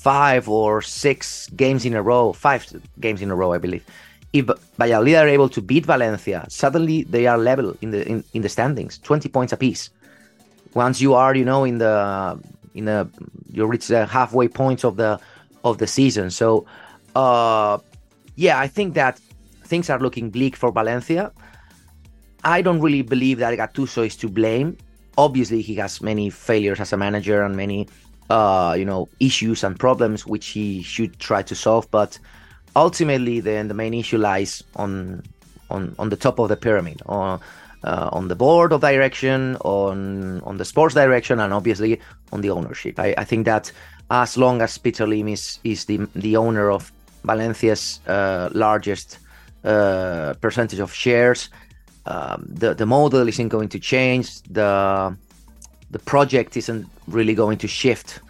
five 0.00 0.48
or 0.48 0.80
six 0.80 1.48
games 1.50 1.84
in 1.84 1.94
a 1.94 2.02
row, 2.02 2.32
five 2.32 2.66
games 3.00 3.20
in 3.20 3.30
a 3.30 3.34
row, 3.34 3.52
I 3.52 3.58
believe. 3.58 3.84
If 4.32 4.46
Valladolid 4.78 5.16
are 5.16 5.28
able 5.28 5.48
to 5.50 5.60
beat 5.60 5.84
Valencia, 5.84 6.46
suddenly 6.48 7.02
they 7.02 7.26
are 7.26 7.36
level 7.36 7.76
in 7.82 7.90
the 7.90 8.08
in, 8.08 8.24
in 8.32 8.42
the 8.42 8.48
standings, 8.48 8.98
20 8.98 9.28
points 9.28 9.52
apiece. 9.52 9.90
Once 10.74 11.00
you 11.00 11.14
are, 11.14 11.34
you 11.34 11.44
know, 11.44 11.64
in 11.64 11.78
the 11.78 12.38
in 12.74 12.86
the 12.86 13.08
you 13.52 13.66
reach 13.66 13.88
the 13.88 14.06
halfway 14.06 14.48
points 14.48 14.84
of 14.84 14.96
the 14.96 15.20
of 15.64 15.78
the 15.78 15.86
season. 15.86 16.30
So, 16.30 16.64
uh, 17.14 17.78
yeah, 18.36 18.58
I 18.58 18.68
think 18.68 18.94
that 18.94 19.20
things 19.64 19.90
are 19.90 19.98
looking 19.98 20.30
bleak 20.30 20.56
for 20.56 20.72
Valencia. 20.72 21.32
I 22.42 22.62
don't 22.62 22.80
really 22.80 23.02
believe 23.02 23.38
that 23.40 23.58
Gattuso 23.58 24.06
is 24.06 24.16
to 24.16 24.28
blame. 24.28 24.78
Obviously, 25.18 25.60
he 25.60 25.74
has 25.74 26.00
many 26.00 26.30
failures 26.30 26.80
as 26.80 26.92
a 26.92 26.96
manager 26.96 27.42
and 27.42 27.54
many 27.54 27.86
uh, 28.30 28.74
you 28.78 28.84
know, 28.84 29.08
issues 29.18 29.64
and 29.64 29.78
problems 29.78 30.26
which 30.26 30.46
he 30.48 30.82
should 30.82 31.18
try 31.18 31.42
to 31.42 31.54
solve. 31.54 31.90
But 31.90 32.18
ultimately, 32.76 33.40
then 33.40 33.68
the 33.68 33.74
main 33.74 33.92
issue 33.92 34.18
lies 34.18 34.62
on 34.76 35.22
on 35.68 35.94
on 35.98 36.08
the 36.08 36.16
top 36.16 36.38
of 36.38 36.48
the 36.48 36.56
pyramid, 36.56 37.02
or 37.06 37.40
uh, 37.84 38.08
on 38.12 38.28
the 38.28 38.36
board 38.36 38.72
of 38.72 38.80
direction, 38.80 39.56
on 39.56 40.40
on 40.42 40.56
the 40.56 40.64
sports 40.64 40.94
direction, 40.94 41.40
and 41.40 41.52
obviously 41.52 42.00
on 42.32 42.40
the 42.40 42.50
ownership. 42.50 42.98
I, 42.98 43.14
I 43.18 43.24
think 43.24 43.46
that 43.46 43.72
as 44.10 44.36
long 44.36 44.62
as 44.62 44.78
Peter 44.78 45.06
Lim 45.06 45.28
is 45.28 45.58
is 45.64 45.84
the 45.84 45.98
the 46.14 46.36
owner 46.36 46.70
of 46.70 46.92
Valencia's 47.24 48.00
uh, 48.06 48.48
largest 48.52 49.18
uh, 49.64 50.34
percentage 50.40 50.78
of 50.78 50.94
shares, 50.94 51.50
um, 52.06 52.46
the 52.48 52.74
the 52.74 52.86
model 52.86 53.26
isn't 53.26 53.48
going 53.48 53.68
to 53.70 53.80
change. 53.80 54.40
The 54.42 55.16
the 55.90 55.98
project 55.98 56.56
isn't 56.56 56.86
really 57.08 57.34
going 57.34 57.58
to 57.58 57.68
shift 57.68 58.20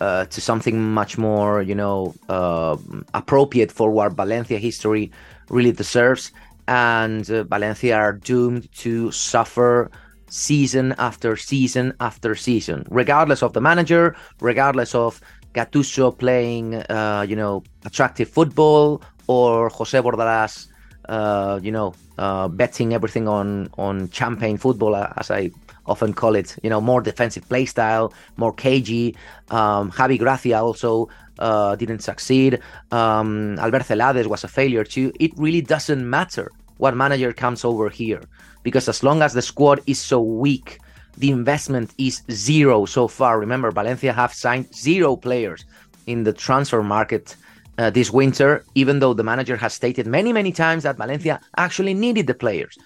uh, 0.00 0.26
to 0.26 0.40
something 0.40 0.92
much 0.92 1.16
more, 1.16 1.62
you 1.62 1.74
know, 1.74 2.14
uh, 2.28 2.76
appropriate 3.14 3.72
for 3.72 3.90
what 3.90 4.12
Valencia 4.12 4.58
history 4.58 5.10
really 5.48 5.72
deserves. 5.72 6.32
And 6.68 7.28
uh, 7.30 7.44
Valencia 7.44 7.96
are 7.96 8.12
doomed 8.12 8.70
to 8.78 9.10
suffer 9.10 9.90
season 10.28 10.94
after 10.98 11.36
season 11.36 11.94
after 12.00 12.34
season, 12.34 12.84
regardless 12.90 13.42
of 13.42 13.52
the 13.52 13.60
manager, 13.60 14.16
regardless 14.40 14.94
of 14.94 15.20
Gattuso 15.54 16.16
playing, 16.16 16.74
uh, 16.74 17.24
you 17.26 17.36
know, 17.36 17.62
attractive 17.84 18.28
football 18.28 19.02
or 19.28 19.70
Jose 19.70 19.98
Bordalas, 19.98 20.66
uh, 21.08 21.58
you 21.62 21.72
know, 21.72 21.94
uh, 22.18 22.48
betting 22.48 22.92
everything 22.92 23.28
on 23.28 23.70
on 23.78 24.10
champagne 24.10 24.58
football, 24.58 24.96
as 24.96 25.30
I 25.30 25.50
often 25.86 26.12
call 26.12 26.34
it, 26.34 26.56
you 26.62 26.70
know, 26.70 26.80
more 26.80 27.00
defensive 27.00 27.48
play 27.48 27.64
style, 27.64 28.12
more 28.36 28.52
cagey. 28.52 29.16
Um, 29.50 29.90
Javi 29.90 30.18
Gracia 30.18 30.58
also 30.60 31.08
uh, 31.38 31.76
didn't 31.76 32.00
succeed. 32.00 32.60
Um, 32.92 33.58
Albert 33.58 33.84
Celades 33.84 34.26
was 34.26 34.44
a 34.44 34.48
failure 34.48 34.84
too. 34.84 35.12
It 35.20 35.32
really 35.36 35.60
doesn't 35.60 36.08
matter 36.08 36.50
what 36.78 36.96
manager 36.96 37.32
comes 37.32 37.64
over 37.64 37.88
here 37.88 38.22
because 38.62 38.88
as 38.88 39.02
long 39.02 39.22
as 39.22 39.32
the 39.32 39.42
squad 39.42 39.80
is 39.86 39.98
so 39.98 40.20
weak, 40.20 40.78
the 41.16 41.30
investment 41.30 41.92
is 41.98 42.22
zero 42.30 42.84
so 42.84 43.08
far. 43.08 43.38
Remember, 43.38 43.70
Valencia 43.70 44.12
have 44.12 44.34
signed 44.34 44.74
zero 44.74 45.16
players 45.16 45.64
in 46.06 46.24
the 46.24 46.32
transfer 46.32 46.82
market. 46.82 47.36
Uh, 47.78 47.90
this 47.90 48.10
winter, 48.10 48.64
even 48.74 49.00
though 49.00 49.12
the 49.12 49.22
manager 49.22 49.54
has 49.54 49.74
stated 49.74 50.06
many, 50.06 50.32
many 50.32 50.50
times 50.50 50.82
that 50.82 50.96
Valencia 50.96 51.38
actually 51.58 51.92
needed 51.92 52.26
the 52.26 52.32
players, 52.32 52.78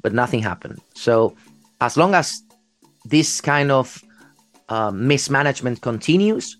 but 0.00 0.12
nothing 0.12 0.40
happened. 0.40 0.80
So 0.94 1.34
as 1.80 1.96
long 1.96 2.14
as 2.14 2.42
this 3.04 3.40
kind 3.40 3.70
of 3.70 4.02
uh, 4.68 4.90
mismanagement 4.90 5.80
continues, 5.80 6.56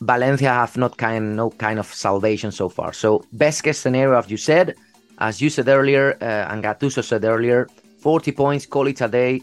Valencia 0.00 0.50
have 0.50 0.76
not 0.76 0.96
kind 0.96 1.36
no 1.36 1.50
kind 1.50 1.78
of 1.78 1.86
salvation 1.86 2.50
so 2.50 2.68
far. 2.68 2.92
So 2.92 3.24
best 3.32 3.62
case 3.62 3.78
scenario, 3.78 4.18
as 4.18 4.30
you 4.30 4.36
said, 4.36 4.74
as 5.18 5.40
you 5.40 5.50
said 5.50 5.68
earlier, 5.68 6.16
uh, 6.20 6.50
and 6.50 6.62
Gattuso 6.64 7.04
said 7.04 7.24
earlier, 7.24 7.68
40 7.98 8.32
points, 8.32 8.66
call 8.66 8.88
it 8.88 9.00
a 9.00 9.08
day, 9.08 9.42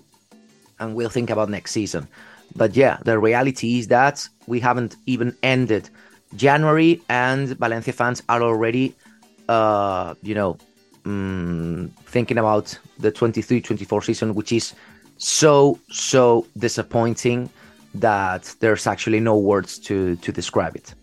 and 0.79 0.95
we'll 0.95 1.09
think 1.09 1.29
about 1.29 1.49
next 1.49 1.71
season. 1.71 2.07
But 2.55 2.75
yeah, 2.75 2.97
the 3.05 3.17
reality 3.19 3.79
is 3.79 3.87
that 3.87 4.27
we 4.47 4.59
haven't 4.59 4.97
even 5.05 5.35
ended 5.43 5.89
January, 6.35 7.01
and 7.09 7.49
Valencia 7.57 7.93
fans 7.93 8.21
are 8.27 8.41
already, 8.41 8.95
uh, 9.47 10.15
you 10.21 10.35
know, 10.35 10.57
mm, 11.03 11.89
thinking 12.05 12.37
about 12.37 12.77
the 12.97 13.11
23-24 13.11 14.03
season, 14.03 14.35
which 14.35 14.51
is 14.51 14.73
so 15.19 15.77
so 15.91 16.47
disappointing 16.57 17.49
that 17.93 18.55
there's 18.59 18.87
actually 18.87 19.19
no 19.19 19.37
words 19.37 19.77
to 19.77 20.15
to 20.17 20.31
describe 20.31 20.75
it. 20.75 20.95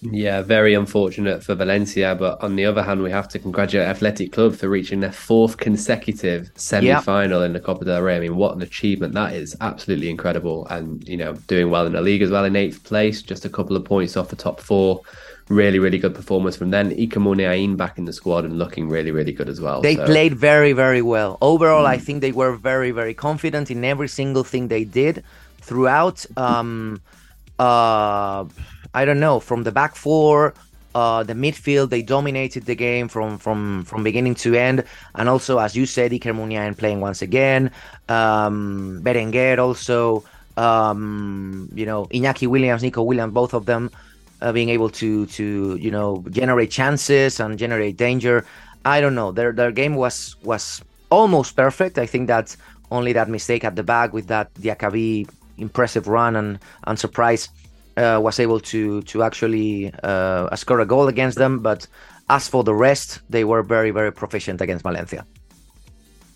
Yeah, 0.00 0.42
very 0.42 0.74
unfortunate 0.74 1.42
for 1.42 1.56
Valencia, 1.56 2.14
but 2.14 2.40
on 2.40 2.54
the 2.54 2.64
other 2.64 2.84
hand, 2.84 3.02
we 3.02 3.10
have 3.10 3.26
to 3.30 3.38
congratulate 3.40 3.88
Athletic 3.88 4.30
Club 4.30 4.54
for 4.54 4.68
reaching 4.68 5.00
their 5.00 5.10
fourth 5.10 5.56
consecutive 5.56 6.52
semi-final 6.54 7.42
in 7.42 7.52
the 7.52 7.58
Copa 7.58 7.84
del 7.84 8.02
Rey. 8.02 8.16
I 8.16 8.20
mean, 8.20 8.36
what 8.36 8.54
an 8.54 8.62
achievement 8.62 9.14
that 9.14 9.32
is! 9.32 9.56
Absolutely 9.60 10.08
incredible, 10.08 10.66
and 10.68 11.06
you 11.08 11.16
know, 11.16 11.32
doing 11.48 11.70
well 11.70 11.86
in 11.86 11.94
the 11.94 12.00
league 12.00 12.22
as 12.22 12.30
well 12.30 12.44
in 12.44 12.54
eighth 12.54 12.84
place, 12.84 13.22
just 13.22 13.44
a 13.44 13.50
couple 13.50 13.74
of 13.74 13.84
points 13.84 14.16
off 14.16 14.28
the 14.28 14.36
top 14.36 14.60
four 14.60 15.02
really, 15.48 15.78
really 15.78 15.98
good 15.98 16.14
performance 16.14 16.56
from 16.56 16.70
then. 16.70 16.90
Iker 16.90 17.20
Muniain 17.22 17.76
back 17.76 17.98
in 17.98 18.04
the 18.04 18.12
squad 18.12 18.44
and 18.44 18.58
looking 18.58 18.88
really, 18.88 19.10
really 19.10 19.32
good 19.32 19.48
as 19.48 19.60
well. 19.60 19.80
They 19.80 19.96
so. 19.96 20.04
played 20.04 20.34
very, 20.34 20.72
very 20.72 21.02
well. 21.02 21.38
Overall, 21.40 21.84
mm. 21.84 21.88
I 21.88 21.98
think 21.98 22.20
they 22.20 22.32
were 22.32 22.54
very, 22.56 22.90
very 22.90 23.14
confident 23.14 23.70
in 23.70 23.84
every 23.84 24.08
single 24.08 24.44
thing 24.44 24.68
they 24.68 24.84
did 24.84 25.24
throughout. 25.60 26.24
Um, 26.36 27.00
uh, 27.58 28.44
I 28.94 29.04
don't 29.04 29.20
know, 29.20 29.40
from 29.40 29.64
the 29.64 29.72
back 29.72 29.96
four, 29.96 30.54
uh, 30.94 31.22
the 31.22 31.34
midfield, 31.34 31.90
they 31.90 32.02
dominated 32.02 32.64
the 32.64 32.74
game 32.74 33.08
from 33.08 33.38
from 33.38 33.84
from 33.84 34.02
beginning 34.02 34.34
to 34.36 34.54
end. 34.54 34.84
And 35.14 35.28
also, 35.28 35.58
as 35.58 35.76
you 35.76 35.86
said, 35.86 36.12
Iker 36.12 36.34
Muniain 36.34 36.76
playing 36.76 37.00
once 37.00 37.22
again. 37.22 37.70
Um, 38.08 39.00
Berenguer 39.02 39.58
also. 39.58 40.24
Um, 40.56 41.68
you 41.72 41.86
know, 41.86 42.06
Iñaki 42.06 42.48
Williams, 42.48 42.82
Nico 42.82 43.00
Williams, 43.04 43.32
both 43.32 43.54
of 43.54 43.64
them 43.64 43.92
uh, 44.40 44.52
being 44.52 44.68
able 44.68 44.90
to 44.90 45.26
to 45.26 45.76
you 45.80 45.90
know 45.90 46.24
generate 46.30 46.70
chances 46.70 47.40
and 47.40 47.58
generate 47.58 47.96
danger. 47.96 48.44
I 48.84 49.00
don't 49.00 49.14
know. 49.14 49.32
Their 49.32 49.52
their 49.52 49.72
game 49.72 49.94
was 49.94 50.36
was 50.42 50.82
almost 51.10 51.56
perfect. 51.56 51.98
I 51.98 52.06
think 52.06 52.28
that 52.28 52.56
only 52.90 53.12
that 53.12 53.28
mistake 53.28 53.64
at 53.64 53.76
the 53.76 53.82
back 53.82 54.12
with 54.12 54.26
that 54.28 54.52
Diakhaby 54.54 55.28
impressive 55.58 56.08
run 56.08 56.36
and 56.36 56.58
and 56.84 56.98
surprise 56.98 57.48
uh, 57.96 58.18
was 58.22 58.38
able 58.40 58.60
to 58.60 59.02
to 59.02 59.22
actually 59.22 59.92
uh, 60.02 60.54
score 60.56 60.80
a 60.80 60.86
goal 60.86 61.08
against 61.08 61.38
them. 61.38 61.58
But 61.60 61.86
as 62.30 62.48
for 62.48 62.62
the 62.64 62.74
rest, 62.74 63.20
they 63.28 63.44
were 63.44 63.62
very 63.62 63.90
very 63.90 64.12
proficient 64.12 64.60
against 64.60 64.82
Valencia. 64.82 65.26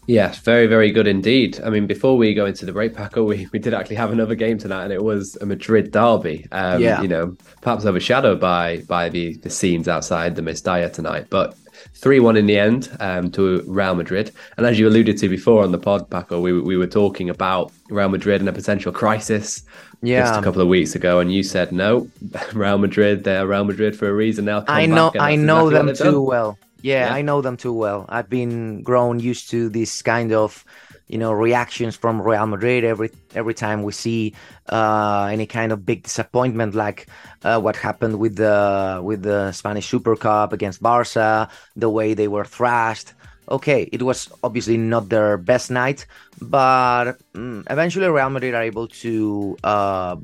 Yes, 0.06 0.38
very, 0.38 0.66
very 0.66 0.90
good 0.90 1.06
indeed. 1.06 1.60
I 1.64 1.70
mean, 1.70 1.86
before 1.86 2.16
we 2.16 2.34
go 2.34 2.46
into 2.46 2.66
the 2.66 2.72
break, 2.72 2.94
Paco, 2.94 3.22
we, 3.22 3.48
we 3.52 3.60
did 3.60 3.72
actually 3.72 3.96
have 3.96 4.10
another 4.10 4.34
game 4.34 4.58
tonight, 4.58 4.84
and 4.84 4.92
it 4.92 5.02
was 5.02 5.36
a 5.36 5.46
Madrid 5.46 5.92
derby. 5.92 6.46
Um, 6.50 6.82
yeah. 6.82 7.00
You 7.00 7.08
know, 7.08 7.36
perhaps 7.60 7.84
overshadowed 7.84 8.40
by 8.40 8.78
by 8.88 9.08
the, 9.08 9.36
the 9.38 9.50
scenes 9.50 9.86
outside 9.86 10.34
the 10.34 10.42
Mestalla 10.42 10.92
tonight, 10.92 11.26
but 11.30 11.56
3 11.94 12.18
1 12.18 12.36
in 12.36 12.46
the 12.46 12.58
end 12.58 12.94
um, 12.98 13.30
to 13.32 13.62
Real 13.66 13.94
Madrid. 13.94 14.32
And 14.56 14.66
as 14.66 14.78
you 14.78 14.88
alluded 14.88 15.18
to 15.18 15.28
before 15.28 15.62
on 15.62 15.70
the 15.70 15.78
pod, 15.78 16.10
Paco, 16.10 16.40
we, 16.40 16.58
we 16.60 16.76
were 16.76 16.86
talking 16.86 17.30
about 17.30 17.72
Real 17.88 18.08
Madrid 18.08 18.40
and 18.40 18.48
a 18.48 18.52
potential 18.52 18.92
crisis 18.92 19.62
yeah. 20.02 20.22
just 20.22 20.40
a 20.40 20.42
couple 20.42 20.60
of 20.60 20.68
weeks 20.68 20.96
ago, 20.96 21.20
and 21.20 21.32
you 21.32 21.44
said, 21.44 21.70
no, 21.70 22.08
Real 22.52 22.78
Madrid, 22.78 23.22
they're 23.22 23.46
Real 23.46 23.64
Madrid 23.64 23.96
for 23.96 24.08
a 24.08 24.12
reason. 24.12 24.46
Now 24.46 24.64
I 24.66 24.86
know, 24.86 25.12
I 25.18 25.36
know 25.36 25.70
them 25.70 25.88
exactly 25.88 26.12
too 26.12 26.22
well 26.22 26.58
Yeah, 26.82 27.06
yeah, 27.06 27.14
I 27.14 27.22
know 27.22 27.40
them 27.42 27.56
too 27.56 27.72
well. 27.72 28.06
I've 28.08 28.28
been 28.28 28.82
grown 28.82 29.20
used 29.20 29.50
to 29.50 29.68
this 29.68 30.02
kind 30.02 30.32
of, 30.32 30.64
you 31.06 31.18
know, 31.18 31.32
reactions 31.32 31.94
from 31.96 32.20
Real 32.20 32.46
Madrid 32.46 32.84
every 32.84 33.10
every 33.34 33.54
time 33.54 33.84
we 33.84 33.92
see 33.92 34.34
uh, 34.68 35.28
any 35.30 35.46
kind 35.46 35.72
of 35.72 35.86
big 35.86 36.02
disappointment, 36.02 36.74
like 36.74 37.06
uh, 37.44 37.60
what 37.60 37.76
happened 37.76 38.18
with 38.18 38.36
the 38.36 39.00
with 39.02 39.22
the 39.22 39.52
Spanish 39.52 39.86
Super 39.88 40.16
Cup 40.16 40.52
against 40.52 40.82
Barca, 40.82 41.48
the 41.76 41.88
way 41.90 42.14
they 42.14 42.28
were 42.28 42.44
thrashed. 42.44 43.14
Okay, 43.48 43.88
it 43.92 44.02
was 44.02 44.28
obviously 44.42 44.76
not 44.76 45.08
their 45.08 45.36
best 45.36 45.70
night, 45.70 46.06
but 46.40 47.18
um, 47.34 47.64
eventually 47.70 48.08
Real 48.08 48.30
Madrid 48.30 48.54
are 48.54 48.62
able 48.62 48.88
to, 49.02 49.56
uh, 49.64 50.16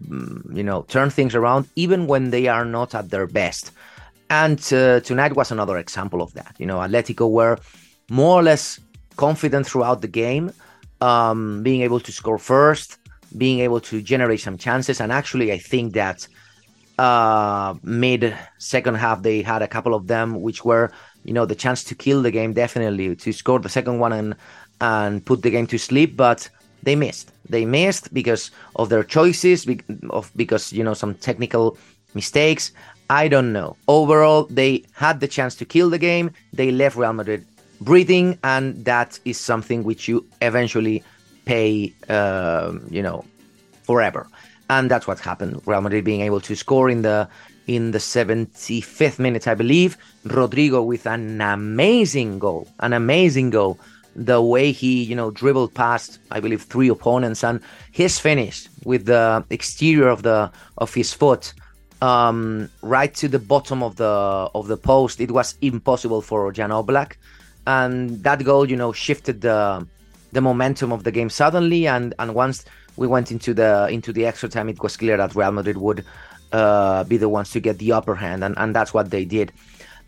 you 0.53 0.63
know, 0.63 0.83
turn 0.89 1.11
things 1.11 1.35
around 1.35 1.69
even 1.77 2.07
when 2.07 2.31
they 2.31 2.47
are 2.47 2.65
not 2.65 2.95
at 2.95 3.11
their 3.11 3.27
best. 3.27 3.73
And 4.31 4.61
uh, 4.73 5.01
tonight 5.01 5.35
was 5.35 5.51
another 5.51 5.79
example 5.79 6.21
of 6.21 6.33
that. 6.35 6.55
You 6.59 6.67
know, 6.67 6.79
Atletico 6.79 7.31
were 7.31 7.59
more 8.11 8.41
or 8.41 8.43
less 8.43 8.79
confident 9.17 9.67
throughout 9.67 10.03
the 10.03 10.09
game, 10.09 10.53
um, 11.01 11.63
being 11.63 11.83
able 11.83 12.01
to 12.01 12.13
score 12.13 12.39
first, 12.39 12.99
being 13.37 13.61
able 13.61 13.81
to 13.81 14.03
generate 14.03 14.41
some 14.41 14.59
chances. 14.59 15.01
And 15.01 15.13
actually, 15.13 15.53
I 15.53 15.59
think 15.59 15.95
that 15.95 16.27
uh, 16.99 17.75
mid 17.83 18.37
second 18.59 18.97
half, 18.97 19.23
they 19.23 19.43
had 19.43 19.63
a 19.63 19.69
couple 19.69 19.95
of 19.95 20.07
them, 20.09 20.43
which 20.43 20.65
were, 20.65 20.91
you 21.25 21.33
know, 21.33 21.47
the 21.47 21.55
chance 21.55 21.83
to 21.85 21.95
kill 21.95 22.23
the 22.23 22.31
game, 22.31 22.53
definitely 22.53 23.17
to 23.17 23.33
score 23.33 23.59
the 23.59 23.69
second 23.69 23.99
one 23.99 24.13
and 24.13 24.35
and 24.81 25.25
put 25.25 25.43
the 25.43 25.51
game 25.51 25.67
to 25.69 25.79
sleep. 25.79 26.17
But 26.17 26.49
they 26.83 26.97
missed. 26.97 27.33
They 27.49 27.65
missed 27.65 28.13
because 28.13 28.51
of 28.77 28.91
their 28.91 29.03
choices, 29.03 29.67
of 30.11 30.31
because 30.37 30.73
you 30.73 30.85
know 30.85 30.95
some 30.95 31.15
technical 31.15 31.79
mistakes 32.15 32.73
I 33.11 33.29
don't 33.29 33.53
know. 33.53 33.77
Overall, 33.87 34.45
they 34.45 34.85
had 34.93 35.21
the 35.21 35.29
chance 35.29 35.55
to 35.57 35.65
kill 35.65 35.89
the 35.89 35.99
game. 35.99 36.31
They 36.53 36.71
left 36.71 36.97
Real 36.97 37.13
Madrid 37.13 37.47
breathing, 37.81 38.39
and 38.45 38.85
that 38.85 39.19
is 39.25 39.39
something 39.39 39.85
which 39.85 40.09
you 40.09 40.27
eventually 40.43 41.03
pay, 41.45 41.93
uh, 42.09 42.75
you 42.91 43.03
know, 43.03 43.25
forever. 43.85 44.27
And 44.69 44.91
that's 44.91 45.07
what 45.07 45.21
happened. 45.21 45.63
Real 45.65 45.81
Madrid 45.81 46.05
being 46.05 46.21
able 46.21 46.41
to 46.43 46.55
score 46.55 46.91
in 46.91 47.03
the 47.03 47.29
in 47.67 47.91
the 47.91 47.99
75th 47.99 49.19
minute, 49.19 49.47
I 49.47 49.55
believe. 49.55 49.97
Rodrygo 50.25 50.85
with 50.85 51.07
an 51.07 51.41
amazing 51.41 52.39
goal, 52.39 52.67
an 52.81 52.93
amazing 52.93 53.51
goal. 53.51 53.79
The 54.17 54.43
way 54.43 54.73
he, 54.73 55.03
you 55.05 55.15
know, 55.15 55.31
dribbled 55.31 55.75
past, 55.75 56.19
I 56.31 56.41
believe, 56.41 56.63
three 56.63 56.89
opponents, 56.89 57.45
and 57.45 57.61
his 57.93 58.19
finish 58.19 58.69
with 58.85 59.07
the 59.07 59.45
exterior 59.51 60.09
of 60.09 60.23
the 60.23 60.51
of 60.79 60.93
his 60.93 61.13
foot 61.13 61.55
um, 62.01 62.71
right 62.83 63.13
to 63.15 63.29
the 63.29 63.39
bottom 63.39 63.83
of 63.83 63.97
the 63.97 64.05
of 64.05 64.69
the 64.69 64.77
post. 64.77 65.21
It 65.21 65.31
was 65.31 65.57
impossible 65.61 66.23
for 66.23 66.53
Jan 66.53 66.71
Oblak, 66.71 67.17
and 67.67 68.23
that 68.23 68.45
goal, 68.45 68.69
you 68.69 68.77
know, 68.77 68.93
shifted 68.93 69.41
the 69.41 69.87
the 70.33 70.41
momentum 70.41 70.93
of 70.93 71.05
the 71.05 71.11
game 71.11 71.31
suddenly. 71.31 71.87
And 71.87 72.15
and 72.19 72.35
once 72.35 72.65
we 72.97 73.07
went 73.07 73.31
into 73.31 73.55
the 73.55 73.89
into 73.91 74.13
the 74.13 74.27
extra 74.27 74.49
time, 74.49 74.69
it 74.69 74.83
was 74.83 74.97
clear 74.97 75.17
that 75.17 75.35
Real 75.35 75.53
Madrid 75.53 75.77
would 75.77 76.05
uh, 76.53 77.05
be 77.05 77.17
the 77.17 77.29
ones 77.29 77.51
to 77.53 77.61
get 77.61 77.79
the 77.79 77.93
upper 77.93 78.15
hand, 78.15 78.45
and 78.45 78.55
and 78.59 78.75
that's 78.75 78.95
what 78.95 79.11
they 79.11 79.25
did. 79.25 79.53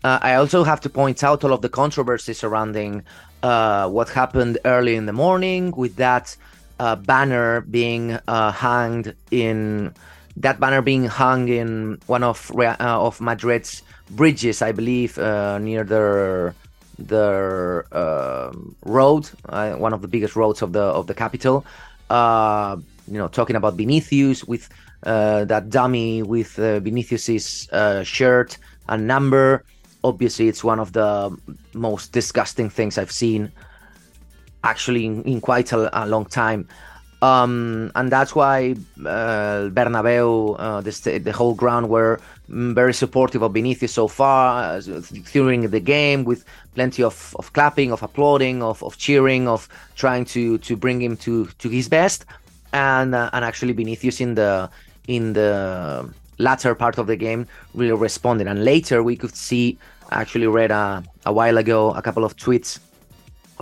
Uh, 0.03 0.17
I 0.21 0.35
also 0.35 0.63
have 0.63 0.81
to 0.81 0.89
point 0.89 1.23
out 1.23 1.43
all 1.43 1.53
of 1.53 1.61
the 1.61 1.69
controversy 1.69 2.33
surrounding 2.33 3.03
uh, 3.43 3.87
what 3.87 4.09
happened 4.09 4.57
early 4.65 4.95
in 4.95 5.05
the 5.05 5.13
morning 5.13 5.71
with 5.75 5.95
that 5.97 6.35
uh, 6.79 6.95
banner 6.95 7.61
being 7.61 8.17
uh, 8.27 8.51
hanged 8.51 9.13
in 9.29 9.93
that 10.41 10.59
banner 10.59 10.81
being 10.81 11.05
hung 11.05 11.47
in 11.47 11.99
one 12.07 12.23
of 12.23 12.51
uh, 12.57 12.75
of 12.79 13.21
Madrid's 13.21 13.83
bridges, 14.11 14.61
I 14.61 14.71
believe, 14.71 15.17
uh, 15.17 15.57
near 15.59 15.83
their 15.83 16.53
the 16.97 17.83
uh, 17.91 18.51
road, 18.85 19.29
uh, 19.49 19.73
one 19.73 19.93
of 19.93 20.01
the 20.01 20.07
biggest 20.07 20.35
roads 20.35 20.61
of 20.61 20.73
the 20.73 20.81
of 20.81 21.07
the 21.07 21.13
capital. 21.13 21.65
Uh, 22.09 22.77
you 23.07 23.17
know, 23.17 23.27
talking 23.27 23.55
about 23.55 23.75
Vinicius 23.75 24.43
with 24.43 24.69
uh, 25.03 25.45
that 25.45 25.69
dummy 25.69 26.21
with 26.23 26.55
Vinicius's 26.55 27.69
shirt 28.03 28.57
and 28.89 29.07
number. 29.07 29.63
Obviously, 30.03 30.47
it's 30.47 30.63
one 30.63 30.79
of 30.79 30.93
the 30.93 31.35
most 31.73 32.11
disgusting 32.11 32.69
things 32.69 32.97
I've 32.97 33.11
seen, 33.11 33.51
actually, 34.63 35.05
in, 35.05 35.23
in 35.23 35.41
quite 35.41 35.71
a, 35.73 36.03
a 36.03 36.05
long 36.07 36.25
time. 36.25 36.67
Um, 37.21 37.91
and 37.93 38.11
that's 38.11 38.33
why 38.33 38.75
uh, 39.01 39.69
Bernabeu, 39.69 40.55
uh, 40.57 40.81
the, 40.81 41.19
the 41.19 41.31
whole 41.31 41.53
ground 41.53 41.87
were 41.89 42.19
very 42.47 42.93
supportive 42.93 43.43
of 43.43 43.53
Benitez 43.53 43.89
so 43.89 44.07
far 44.07 44.63
uh, 44.63 44.81
during 45.31 45.69
the 45.69 45.79
game, 45.79 46.23
with 46.23 46.43
plenty 46.73 47.03
of, 47.03 47.35
of 47.37 47.53
clapping, 47.53 47.91
of 47.91 48.01
applauding, 48.01 48.63
of, 48.63 48.83
of 48.83 48.97
cheering, 48.97 49.47
of 49.47 49.69
trying 49.95 50.25
to 50.25 50.57
to 50.59 50.75
bring 50.75 51.01
him 51.01 51.15
to 51.17 51.45
to 51.59 51.69
his 51.69 51.87
best. 51.87 52.25
And 52.73 53.13
uh, 53.13 53.29
and 53.33 53.45
actually 53.45 53.73
Benitez 53.75 54.19
in 54.19 54.35
the 54.35 54.69
in 55.07 55.33
the 55.33 56.11
latter 56.39 56.73
part 56.73 56.97
of 56.97 57.05
the 57.05 57.15
game 57.15 57.47
really 57.75 57.93
responded. 57.93 58.47
And 58.47 58.65
later 58.65 59.03
we 59.03 59.15
could 59.15 59.35
see, 59.35 59.77
actually 60.11 60.47
read 60.47 60.71
a, 60.71 61.03
a 61.25 61.31
while 61.31 61.57
ago 61.57 61.91
a 61.91 62.01
couple 62.01 62.23
of 62.23 62.35
tweets 62.35 62.79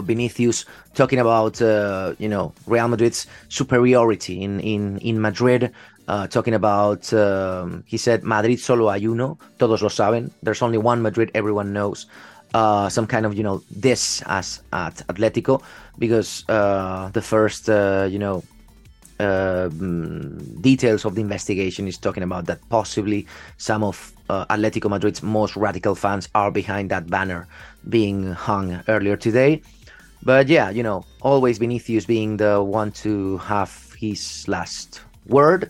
Vinicius 0.01 0.65
talking 0.93 1.19
about 1.19 1.61
uh, 1.61 2.13
you 2.19 2.29
know 2.29 2.53
Real 2.67 2.87
Madrid's 2.87 3.27
superiority 3.49 4.41
in 4.41 4.59
in 4.59 4.97
in 4.99 5.21
Madrid. 5.21 5.71
Uh, 6.07 6.25
talking 6.25 6.55
about 6.55 7.13
um, 7.13 7.83
he 7.85 7.95
said 7.95 8.23
Madrid 8.23 8.59
solo 8.59 8.89
hay 8.89 9.05
uno, 9.05 9.37
todos 9.59 9.83
lo 9.83 9.89
saben. 9.89 10.31
There's 10.41 10.63
only 10.63 10.79
one 10.79 11.03
Madrid, 11.03 11.29
everyone 11.35 11.71
knows. 11.71 12.07
Uh, 12.55 12.89
some 12.89 13.05
kind 13.05 13.27
of 13.27 13.37
you 13.37 13.43
know 13.43 13.61
this 13.69 14.23
as 14.25 14.61
at 14.73 15.05
Atletico 15.07 15.61
because 15.99 16.43
uh, 16.49 17.09
the 17.13 17.21
first 17.21 17.69
uh, 17.69 18.07
you 18.09 18.17
know 18.17 18.41
uh, 19.19 19.67
details 20.61 21.05
of 21.05 21.13
the 21.15 21.21
investigation 21.21 21.87
is 21.87 21.97
talking 21.97 22.23
about 22.23 22.45
that 22.45 22.57
possibly 22.69 23.27
some 23.57 23.83
of 23.83 24.13
uh, 24.29 24.45
Atletico 24.45 24.89
Madrid's 24.89 25.21
most 25.21 25.55
radical 25.55 25.93
fans 25.93 26.29
are 26.33 26.51
behind 26.51 26.89
that 26.89 27.09
banner 27.09 27.47
being 27.89 28.31
hung 28.33 28.81
earlier 28.87 29.17
today. 29.17 29.61
But 30.23 30.47
yeah, 30.47 30.69
you 30.69 30.83
know, 30.83 31.05
always 31.21 31.57
Vinicius 31.57 32.05
being 32.05 32.37
the 32.37 32.61
one 32.61 32.91
to 33.03 33.37
have 33.39 33.95
his 33.97 34.47
last 34.47 35.01
word. 35.27 35.69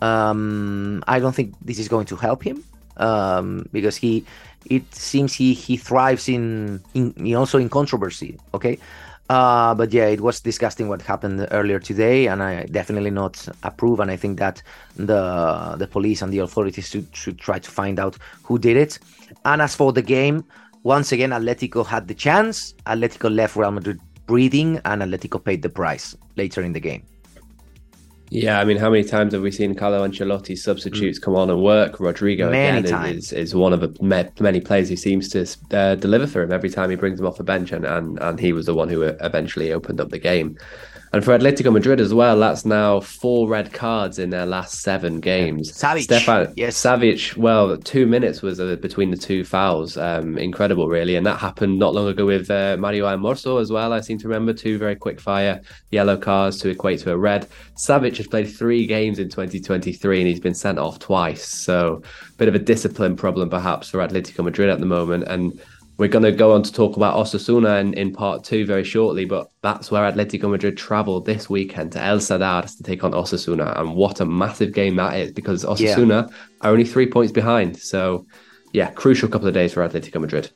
Um, 0.00 1.02
I 1.06 1.18
don't 1.18 1.34
think 1.34 1.54
this 1.62 1.78
is 1.78 1.88
going 1.88 2.06
to 2.06 2.16
help 2.16 2.42
him 2.42 2.64
um, 2.96 3.68
because 3.72 3.96
he, 3.96 4.24
it 4.66 4.94
seems 4.94 5.34
he 5.34 5.54
he 5.54 5.76
thrives 5.76 6.28
in, 6.28 6.80
in 6.94 7.34
also 7.34 7.58
in 7.58 7.68
controversy. 7.68 8.38
Okay, 8.54 8.78
uh, 9.30 9.74
but 9.74 9.92
yeah, 9.92 10.06
it 10.06 10.20
was 10.20 10.40
disgusting 10.40 10.88
what 10.88 11.00
happened 11.00 11.46
earlier 11.50 11.78
today, 11.78 12.26
and 12.26 12.42
I 12.42 12.64
definitely 12.66 13.10
not 13.10 13.48
approve. 13.62 14.00
And 14.00 14.10
I 14.10 14.16
think 14.16 14.38
that 14.38 14.62
the 14.96 15.76
the 15.78 15.86
police 15.86 16.20
and 16.22 16.32
the 16.32 16.38
authorities 16.40 16.88
should, 16.88 17.08
should 17.14 17.38
try 17.38 17.58
to 17.58 17.70
find 17.70 17.98
out 17.98 18.18
who 18.42 18.58
did 18.58 18.76
it. 18.76 18.98
And 19.44 19.62
as 19.62 19.74
for 19.74 19.92
the 19.92 20.02
game, 20.02 20.44
once 20.84 21.12
again, 21.12 21.30
Atletico 21.30 21.84
had 21.84 22.06
the 22.06 22.14
chance. 22.14 22.74
Atletico 22.86 23.34
left 23.34 23.56
Real 23.56 23.72
Madrid 23.72 24.00
breathing, 24.26 24.80
and 24.84 25.02
Atletico 25.02 25.42
paid 25.42 25.62
the 25.62 25.68
price 25.68 26.16
later 26.36 26.62
in 26.62 26.72
the 26.72 26.80
game. 26.80 27.02
Yeah, 28.30 28.58
I 28.58 28.64
mean, 28.64 28.78
how 28.78 28.90
many 28.90 29.04
times 29.04 29.32
have 29.32 29.42
we 29.42 29.50
seen 29.50 29.74
Carlo 29.74 30.06
Ancelotti's 30.06 30.62
substitutes 30.62 31.18
come 31.18 31.36
on 31.36 31.50
and 31.50 31.62
work? 31.62 31.98
Rodrygo 31.98 32.50
many 32.50 32.78
again 32.78 33.06
is, 33.06 33.32
is, 33.32 33.54
one 33.54 33.72
of 33.72 33.80
the 33.80 34.30
many 34.40 34.60
players 34.60 34.88
who 34.88 34.96
seems 34.96 35.28
to 35.28 35.46
uh, 35.76 35.94
deliver 35.94 36.26
for 36.26 36.42
him 36.42 36.52
every 36.52 36.70
time 36.70 36.90
he 36.90 36.96
brings 36.96 37.20
him 37.20 37.26
off 37.26 37.36
the 37.36 37.44
bench, 37.44 37.70
and, 37.70 37.84
and 37.84 38.18
and 38.20 38.40
he 38.40 38.52
was 38.52 38.66
the 38.66 38.74
one 38.74 38.88
who 38.88 39.02
eventually 39.02 39.72
opened 39.72 40.00
up 40.00 40.08
the 40.08 40.18
game. 40.18 40.58
And 41.14 41.24
for 41.24 41.38
Atletico 41.38 41.72
Madrid 41.72 42.00
as 42.00 42.12
well, 42.12 42.40
that's 42.40 42.64
now 42.64 42.98
four 42.98 43.46
red 43.46 43.72
cards 43.72 44.18
in 44.18 44.30
their 44.30 44.46
last 44.46 44.82
seven 44.82 45.20
games. 45.20 45.70
Savic, 45.70 46.02
Stefan, 46.02 46.52
yes, 46.56 46.76
Savic. 46.76 47.36
Well, 47.36 47.76
two 47.76 48.04
minutes 48.04 48.42
was 48.42 48.58
uh, 48.58 48.74
between 48.74 49.12
the 49.12 49.16
two 49.16 49.44
fouls. 49.44 49.96
Um, 49.96 50.36
incredible, 50.36 50.88
really, 50.88 51.14
and 51.14 51.24
that 51.24 51.38
happened 51.38 51.78
not 51.78 51.94
long 51.94 52.08
ago 52.08 52.26
with 52.26 52.50
uh, 52.50 52.76
Mario 52.80 53.06
Hermoso 53.06 53.60
as 53.60 53.70
well. 53.70 53.92
I 53.92 54.00
seem 54.00 54.18
to 54.18 54.26
remember 54.26 54.52
two 54.52 54.76
very 54.76 54.96
quick 54.96 55.20
fire 55.20 55.60
yellow 55.92 56.16
cards 56.16 56.58
to 56.62 56.68
equate 56.68 56.98
to 57.02 57.12
a 57.12 57.16
red. 57.16 57.46
Savic 57.76 58.16
has 58.16 58.26
played 58.26 58.52
three 58.52 58.84
games 58.84 59.20
in 59.20 59.28
2023 59.28 60.18
and 60.18 60.26
he's 60.26 60.40
been 60.40 60.52
sent 60.52 60.80
off 60.80 60.98
twice. 60.98 61.46
So, 61.46 62.02
a 62.28 62.32
bit 62.38 62.48
of 62.48 62.56
a 62.56 62.58
discipline 62.58 63.14
problem 63.14 63.48
perhaps 63.48 63.88
for 63.88 63.98
Atletico 63.98 64.42
Madrid 64.42 64.68
at 64.68 64.80
the 64.80 64.86
moment, 64.86 65.28
and 65.28 65.60
we're 65.96 66.08
going 66.08 66.24
to 66.24 66.32
go 66.32 66.52
on 66.52 66.62
to 66.62 66.72
talk 66.72 66.96
about 66.96 67.14
Osasuna 67.14 67.80
in, 67.80 67.94
in 67.94 68.12
part 68.12 68.42
two 68.42 68.66
very 68.66 68.82
shortly, 68.82 69.24
but 69.24 69.50
that's 69.62 69.90
where 69.90 70.10
Atletico 70.10 70.50
Madrid 70.50 70.76
travel 70.76 71.20
this 71.20 71.48
weekend 71.48 71.92
to 71.92 72.02
El 72.02 72.18
Sadar 72.18 72.76
to 72.76 72.82
take 72.82 73.04
on 73.04 73.12
Osasuna. 73.12 73.78
And 73.78 73.94
what 73.94 74.20
a 74.20 74.24
massive 74.24 74.72
game 74.72 74.96
that 74.96 75.16
is 75.16 75.30
because 75.30 75.64
Osasuna 75.64 76.28
yeah. 76.28 76.36
are 76.62 76.72
only 76.72 76.84
three 76.84 77.06
points 77.06 77.32
behind. 77.32 77.78
So, 77.78 78.26
yeah, 78.72 78.90
crucial 78.90 79.28
couple 79.28 79.46
of 79.46 79.54
days 79.54 79.72
for 79.72 79.88
Atletico 79.88 80.20
Madrid. 80.20 80.50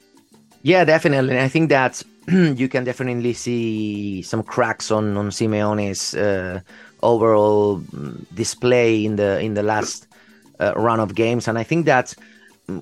Yeah, 0.63 0.85
definitely. 0.85 1.39
I 1.39 1.49
think 1.49 1.69
that 1.69 2.03
you 2.29 2.69
can 2.69 2.83
definitely 2.83 3.33
see 3.33 4.23
some 4.23 4.43
cracks 4.43 4.91
on, 4.91 5.17
on 5.17 5.31
Simeone's 5.31 6.15
uh, 6.15 6.61
overall 7.03 7.79
mm, 7.79 8.27
display 8.35 9.05
in 9.05 9.15
the 9.15 9.39
in 9.39 9.55
the 9.55 9.63
last 9.63 10.09
uh, 10.59 10.73
run 10.75 10.99
of 10.99 11.15
games. 11.15 11.47
And 11.47 11.57
I 11.57 11.63
think 11.63 11.87
that 11.87 12.13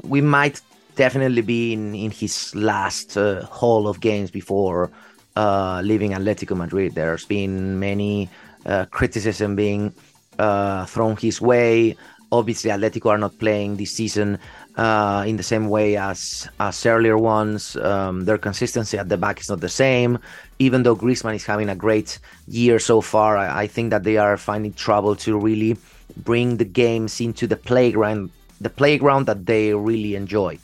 we 0.05 0.23
might 0.23 0.63
definitely 0.97 1.43
been 1.43 1.95
in 1.95 2.11
his 2.11 2.55
last 2.55 3.17
uh, 3.17 3.45
haul 3.47 3.87
of 3.87 4.01
games 4.01 4.31
before 4.31 4.91
uh, 5.37 5.81
leaving 5.85 6.13
Atletico 6.13 6.57
Madrid. 6.57 6.95
There's 6.95 7.25
been 7.25 7.79
many 7.79 8.29
uh, 8.65 8.87
criticism 8.87 9.55
being 9.55 9.93
uh, 10.39 10.87
thrown 10.87 11.17
his 11.17 11.41
way. 11.41 11.97
Obviously, 12.33 12.71
Atletico 12.71 13.11
are 13.11 13.19
not 13.19 13.39
playing 13.39 13.77
this 13.77 13.93
season 13.93 14.39
uh, 14.77 15.25
in 15.27 15.37
the 15.37 15.43
same 15.43 15.69
way 15.69 15.97
as 15.97 16.49
as 16.59 16.85
earlier 16.85 17.17
ones. 17.17 17.77
Um, 17.77 18.25
their 18.25 18.39
consistency 18.39 18.99
at 18.99 19.09
the 19.09 19.17
back 19.17 19.41
is 19.41 19.49
not 19.49 19.61
the 19.61 19.69
same. 19.69 20.19
Even 20.59 20.83
though 20.83 20.97
Griezmann 20.97 21.37
is 21.37 21.47
having 21.47 21.69
a 21.69 21.77
great 21.77 22.19
year 22.49 22.79
so 22.81 23.01
far, 23.01 23.37
I, 23.37 23.63
I 23.63 23.67
think 23.69 23.91
that 23.91 24.03
they 24.03 24.17
are 24.17 24.37
finding 24.37 24.73
trouble 24.73 25.15
to 25.17 25.39
really 25.39 25.77
bring 26.25 26.57
the 26.57 26.65
games 26.65 27.21
into 27.21 27.47
the 27.47 27.57
playground, 27.57 28.31
the 28.61 28.71
playground 28.71 29.27
that 29.27 29.47
they 29.47 29.73
really 29.75 30.15
enjoy. 30.17 30.59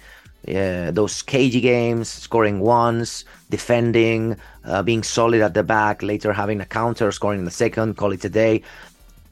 Those 0.45 1.23
cagey 1.23 1.61
games, 1.61 2.09
scoring 2.09 2.61
once, 2.61 3.25
defending, 3.51 4.37
uh, 4.65 4.83
being 4.83 5.03
solid 5.03 5.41
at 5.41 5.55
the 5.55 5.63
back, 5.63 6.03
later 6.03 6.33
having 6.33 6.61
a 6.61 6.67
counter, 6.67 7.13
scoring 7.13 7.41
in 7.41 7.45
the 7.45 7.51
second, 7.51 7.97
call 7.97 8.13
it 8.13 8.25
a 8.25 8.29
day. 8.29 8.63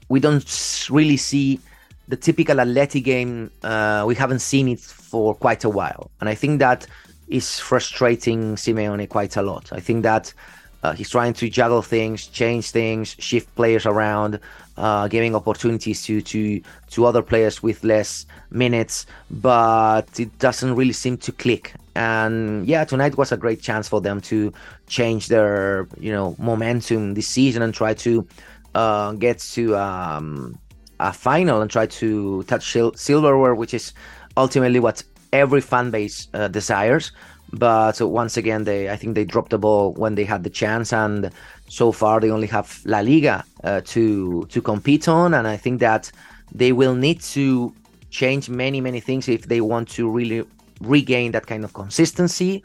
We 0.09 0.21
don't 0.21 0.89
really 0.91 1.17
see 1.17 1.61
the 2.09 2.17
typical 2.17 2.57
Atleti 2.57 3.03
game. 3.03 3.51
Uh, 3.63 4.05
we 4.07 4.15
haven't 4.15 4.41
seen 4.41 4.69
it 4.69 4.81
for 4.81 5.35
quite 5.35 5.65
a 5.65 5.69
while, 5.69 6.11
and 6.21 6.29
I 6.29 6.35
think 6.35 6.59
that 6.61 6.87
is 7.29 7.59
frustrating 7.61 8.57
Simeone 8.57 9.09
quite 9.09 9.37
a 9.37 9.43
lot. 9.43 9.73
I 9.73 9.81
think 9.81 10.03
that 10.03 10.35
uh, 10.83 10.93
he's 10.93 11.11
trying 11.11 11.35
to 11.35 11.49
juggle 11.49 11.83
things, 11.83 12.27
change 12.27 12.71
things, 12.71 13.15
shift 13.19 13.55
players 13.55 13.87
around, 13.87 14.41
uh, 14.81 15.09
giving 15.09 15.35
opportunities 15.35 16.03
to 16.05 16.23
to 16.23 16.61
to 16.91 17.05
other 17.05 17.23
players 17.23 17.63
with 17.63 17.85
less 17.85 18.27
minutes, 18.51 19.07
but 19.31 20.09
it 20.19 20.37
doesn't 20.39 20.75
really 20.75 20.95
seem 20.95 21.19
to 21.19 21.33
click. 21.33 21.75
And 21.95 22.67
yeah, 22.67 22.85
tonight 22.85 23.19
was 23.19 23.31
a 23.31 23.37
great 23.37 23.61
chance 23.61 23.89
for 23.89 24.01
them 24.01 24.21
to 24.23 24.53
change 24.89 25.29
their 25.29 25.87
you 25.99 26.11
know 26.11 26.35
momentum 26.39 27.15
this 27.15 27.29
season 27.29 27.63
and 27.63 27.75
try 27.75 27.93
to 27.95 28.27
uh, 28.75 29.13
get 29.13 29.39
to 29.55 29.77
um, 29.77 30.59
a 30.99 31.13
final 31.13 31.61
and 31.61 31.71
try 31.71 31.85
to 31.87 32.43
touch 32.45 32.73
sil- 32.73 32.97
silverware, 32.97 33.55
which 33.55 33.75
is 33.75 33.93
ultimately 34.39 34.81
what 34.81 35.05
every 35.33 35.61
fan 35.61 35.91
base 35.91 36.29
uh, 36.33 36.49
desires. 36.49 37.13
But 37.53 38.01
once 38.01 38.39
again, 38.39 38.65
they 38.65 38.89
I 38.89 38.97
think 38.97 39.15
they 39.15 39.27
dropped 39.27 39.51
the 39.51 39.59
ball 39.59 39.93
when 39.93 40.15
they 40.15 40.25
had 40.25 40.43
the 40.43 40.51
chance, 40.51 40.91
and 40.91 41.31
so 41.69 41.93
far 41.93 42.19
they 42.19 42.31
only 42.31 42.47
have 42.47 42.81
La 42.87 43.01
Liga 43.01 43.45
uh, 43.65 43.81
to 43.85 44.47
to 44.49 44.63
compete 44.63 45.09
on, 45.09 45.35
and 45.35 45.47
I 45.47 45.57
think 45.57 45.81
that 45.81 46.11
they 46.53 46.73
will 46.73 46.95
need 46.95 47.21
to 47.35 47.73
change 48.11 48.49
many 48.49 48.81
many 48.81 49.01
things 49.01 49.29
if 49.29 49.47
they 49.47 49.61
want 49.61 49.89
to 49.91 50.11
really 50.11 50.45
regain 50.81 51.33
that 51.33 51.47
kind 51.47 51.65
of 51.65 51.73
consistency, 51.75 52.63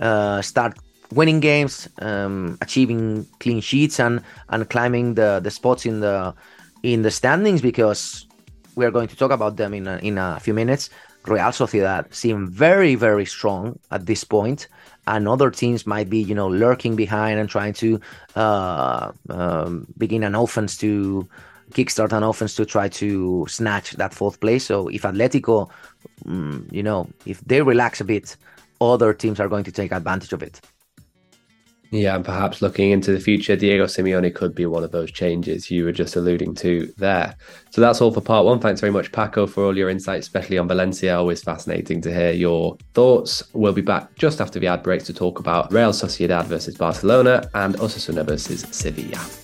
uh, 0.00 0.42
start 0.42 0.76
winning 1.12 1.40
games, 1.40 1.88
um, 2.00 2.58
achieving 2.60 3.26
clean 3.40 3.60
sheets, 3.60 4.00
and 4.00 4.20
and 4.48 4.68
climbing 4.68 5.14
the 5.14 5.40
the 5.42 5.50
spots 5.50 5.86
in 5.86 6.00
the 6.00 6.34
in 6.82 7.02
the 7.02 7.10
standings 7.10 7.62
because 7.62 8.26
we 8.76 8.84
are 8.84 8.90
going 8.90 9.08
to 9.08 9.16
talk 9.16 9.30
about 9.30 9.56
them 9.56 9.72
in 9.72 9.86
a, 9.86 9.96
in 9.98 10.18
a 10.18 10.38
few 10.40 10.54
minutes. 10.54 10.90
Real 11.26 11.52
Sociedad 11.52 12.12
seem 12.12 12.48
very, 12.48 12.94
very 12.94 13.24
strong 13.24 13.78
at 13.90 14.04
this 14.04 14.24
point, 14.24 14.68
and 15.06 15.28
other 15.28 15.50
teams 15.50 15.86
might 15.86 16.08
be, 16.08 16.18
you 16.18 16.34
know, 16.34 16.48
lurking 16.48 16.96
behind 16.96 17.38
and 17.38 17.48
trying 17.48 17.72
to 17.74 18.00
uh, 18.36 19.12
um, 19.28 19.86
begin 19.98 20.22
an 20.22 20.34
offense 20.34 20.76
to 20.78 21.28
kickstart 21.72 22.12
an 22.12 22.22
offense 22.22 22.54
to 22.56 22.64
try 22.64 22.88
to 22.88 23.46
snatch 23.48 23.92
that 23.92 24.14
fourth 24.14 24.40
place. 24.40 24.64
So 24.64 24.88
if 24.88 25.02
Atletico, 25.02 25.70
mm, 26.24 26.72
you 26.72 26.82
know, 26.82 27.08
if 27.26 27.40
they 27.40 27.62
relax 27.62 28.00
a 28.00 28.04
bit, 28.04 28.36
other 28.80 29.14
teams 29.14 29.40
are 29.40 29.48
going 29.48 29.64
to 29.64 29.72
take 29.72 29.92
advantage 29.92 30.32
of 30.32 30.42
it. 30.42 30.60
Yeah, 31.94 32.16
and 32.16 32.24
perhaps 32.24 32.60
looking 32.60 32.90
into 32.90 33.12
the 33.12 33.20
future, 33.20 33.54
Diego 33.54 33.84
Simeone 33.84 34.34
could 34.34 34.52
be 34.52 34.66
one 34.66 34.82
of 34.82 34.90
those 34.90 35.12
changes 35.12 35.70
you 35.70 35.84
were 35.84 35.92
just 35.92 36.16
alluding 36.16 36.56
to 36.56 36.92
there. 36.96 37.36
So 37.70 37.80
that's 37.80 38.00
all 38.00 38.10
for 38.10 38.20
part 38.20 38.44
one. 38.44 38.58
Thanks 38.58 38.80
very 38.80 38.92
much, 38.92 39.12
Paco, 39.12 39.46
for 39.46 39.62
all 39.62 39.78
your 39.78 39.88
insights, 39.88 40.26
especially 40.26 40.58
on 40.58 40.66
Valencia. 40.66 41.16
Always 41.16 41.44
fascinating 41.44 42.00
to 42.00 42.12
hear 42.12 42.32
your 42.32 42.76
thoughts. 42.94 43.44
We'll 43.52 43.72
be 43.72 43.80
back 43.80 44.12
just 44.16 44.40
after 44.40 44.58
the 44.58 44.66
ad 44.66 44.82
breaks 44.82 45.04
to 45.04 45.14
talk 45.14 45.38
about 45.38 45.72
Real 45.72 45.92
Sociedad 45.92 46.46
versus 46.46 46.76
Barcelona 46.76 47.48
and 47.54 47.76
Osasuna 47.76 48.26
versus 48.26 48.66
Sevilla. 48.72 49.43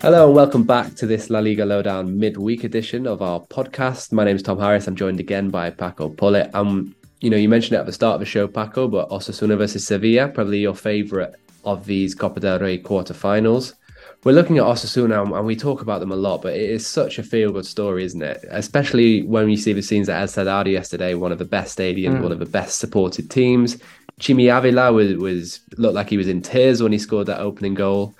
Hello 0.00 0.26
and 0.26 0.34
welcome 0.36 0.62
back 0.62 0.94
to 0.94 1.08
this 1.08 1.28
La 1.28 1.40
Liga 1.40 1.66
Lowdown 1.66 2.20
midweek 2.20 2.62
edition 2.62 3.04
of 3.04 3.20
our 3.20 3.40
podcast. 3.40 4.12
My 4.12 4.22
name 4.22 4.36
is 4.36 4.44
Thom 4.44 4.60
Harris. 4.60 4.86
I'm 4.86 4.94
joined 4.94 5.18
again 5.18 5.50
by 5.50 5.70
Paco 5.70 6.08
Polit. 6.08 6.54
Um, 6.54 6.94
you 7.20 7.28
know, 7.28 7.36
you 7.36 7.48
mentioned 7.48 7.74
it 7.74 7.80
at 7.80 7.86
the 7.86 7.92
start 7.92 8.14
of 8.14 8.20
the 8.20 8.26
show, 8.26 8.46
Paco, 8.46 8.86
but 8.86 9.10
Osasuna 9.10 9.58
versus 9.58 9.84
Sevilla, 9.84 10.28
probably 10.28 10.60
your 10.60 10.76
favourite 10.76 11.32
of 11.64 11.84
these 11.84 12.14
Copa 12.14 12.38
del 12.38 12.60
Rey 12.60 12.78
quarterfinals. 12.78 13.74
We're 14.22 14.32
looking 14.32 14.58
at 14.58 14.64
Osasuna 14.64 15.36
and 15.36 15.44
we 15.46 15.56
talk 15.56 15.82
about 15.82 15.98
them 15.98 16.12
a 16.12 16.16
lot, 16.16 16.42
but 16.42 16.54
it 16.54 16.70
is 16.70 16.86
such 16.86 17.18
a 17.18 17.24
feel-good 17.24 17.66
story, 17.66 18.04
isn't 18.04 18.22
it? 18.22 18.44
Especially 18.50 19.22
when 19.22 19.50
you 19.50 19.56
see 19.56 19.72
the 19.72 19.82
scenes 19.82 20.08
at 20.08 20.20
El 20.20 20.28
Sadar 20.28 20.70
yesterday, 20.70 21.14
one 21.14 21.32
of 21.32 21.38
the 21.38 21.44
best 21.44 21.76
stadiums, 21.76 22.18
mm. 22.18 22.22
one 22.22 22.32
of 22.32 22.38
the 22.38 22.46
best 22.46 22.78
supported 22.78 23.32
teams. 23.32 23.78
Chimi 24.20 24.56
Avila 24.56 24.92
was, 24.92 25.16
was 25.16 25.60
looked 25.76 25.96
like 25.96 26.08
he 26.08 26.16
was 26.16 26.28
in 26.28 26.40
tears 26.40 26.82
when 26.82 26.92
he 26.92 26.98
scored 26.98 27.26
that 27.26 27.40
opening 27.40 27.74
goal. 27.74 28.14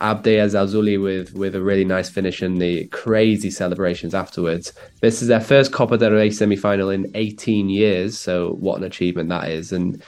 Abde 0.00 0.38
Ezzalzouli 0.38 1.00
with 1.00 1.34
with 1.34 1.54
a 1.54 1.62
really 1.62 1.84
nice 1.84 2.10
finish 2.10 2.42
and 2.42 2.60
the 2.60 2.86
crazy 2.86 3.50
celebrations 3.50 4.14
afterwards. 4.14 4.72
This 5.00 5.22
is 5.22 5.28
their 5.28 5.40
first 5.40 5.72
Copa 5.72 5.96
del 5.96 6.12
Rey 6.12 6.30
semi 6.30 6.56
final 6.56 6.90
in 6.90 7.10
18 7.14 7.68
years, 7.68 8.18
so 8.18 8.54
what 8.60 8.78
an 8.78 8.84
achievement 8.84 9.28
that 9.28 9.50
is! 9.50 9.72
And 9.72 10.02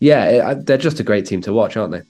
yeah, 0.00 0.54
they're 0.54 0.78
just 0.78 1.00
a 1.00 1.04
great 1.04 1.26
team 1.26 1.40
to 1.42 1.52
watch, 1.52 1.76
aren't 1.76 1.92
they? 1.92 2.02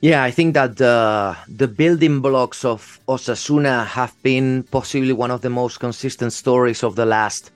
Yeah, 0.00 0.22
I 0.22 0.30
think 0.30 0.54
that 0.54 0.76
the 0.78 1.36
the 1.48 1.68
building 1.68 2.20
blocks 2.20 2.64
of 2.64 2.98
Osasuna 3.06 3.86
have 3.86 4.14
been 4.22 4.62
possibly 4.64 5.12
one 5.12 5.30
of 5.30 5.42
the 5.42 5.50
most 5.50 5.78
consistent 5.78 6.32
stories 6.32 6.82
of 6.82 6.96
the 6.96 7.04
last 7.04 7.50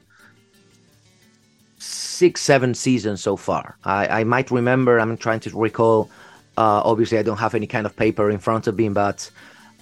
six, 1.79 2.43
seven 2.43 2.75
seasons 2.75 3.23
so 3.23 3.37
far. 3.37 3.77
I, 3.85 4.21
I 4.21 4.25
might 4.25 4.51
remember. 4.51 5.01
I'm 5.01 5.17
trying 5.17 5.41
to 5.41 5.51
recall. 5.59 6.11
Uh, 6.57 6.83
obviously, 6.85 7.19
I 7.19 7.23
don't 7.23 7.39
have 7.39 7.55
any 7.55 7.67
kind 7.67 7.87
of 7.87 7.97
paper 7.97 8.31
in 8.31 8.39
front 8.39 8.67
of 8.67 8.77
me, 8.77 8.89
but 8.89 9.31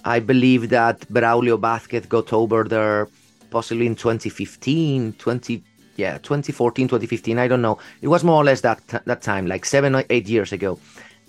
I 0.05 0.19
believe 0.19 0.69
that 0.69 1.01
Braulio 1.01 1.59
Vázquez 1.59 2.07
got 2.09 2.33
over 2.33 2.63
there 2.63 3.07
possibly 3.51 3.85
in 3.85 3.95
2015, 3.95 5.13
20 5.13 5.63
yeah, 5.95 6.17
2014, 6.17 6.87
2015. 6.87 7.37
I 7.37 7.47
don't 7.47 7.61
know. 7.61 7.77
It 8.01 8.07
was 8.07 8.23
more 8.23 8.37
or 8.37 8.43
less 8.43 8.61
that 8.61 8.81
that 9.05 9.21
time, 9.21 9.45
like 9.45 9.63
seven 9.63 9.93
or 9.93 10.03
eight 10.09 10.27
years 10.27 10.51
ago 10.51 10.79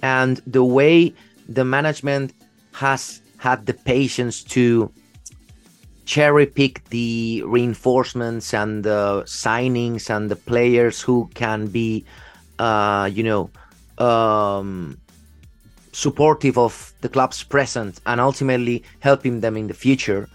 and 0.05 0.43
the 0.47 0.63
way 0.63 1.15
the 1.49 1.65
management 1.65 2.35
has 2.73 3.23
had 3.39 3.65
the 3.65 3.73
patience 3.73 4.43
to 4.43 4.93
cherry 6.05 6.45
pick 6.45 6.85
the 6.91 7.43
reinforcements 7.47 8.53
and 8.53 8.85
the 8.85 9.23
signings 9.25 10.15
and 10.15 10.31
the 10.31 10.37
players 10.37 11.01
who 11.01 11.31
can 11.35 11.67
be, 11.69 12.05
uh, 12.59 13.09
you 13.11 13.23
know, 13.23 13.51
um, 13.97 14.99
supportive 15.95 16.59
of 16.59 16.93
the 17.03 17.09
club's 17.09 17.43
present 17.45 18.01
and 18.07 18.21
ultimately 18.21 18.83
helping 18.99 19.41
them 19.41 19.57
in 19.57 19.69
the 19.69 19.75
future 19.75 20.29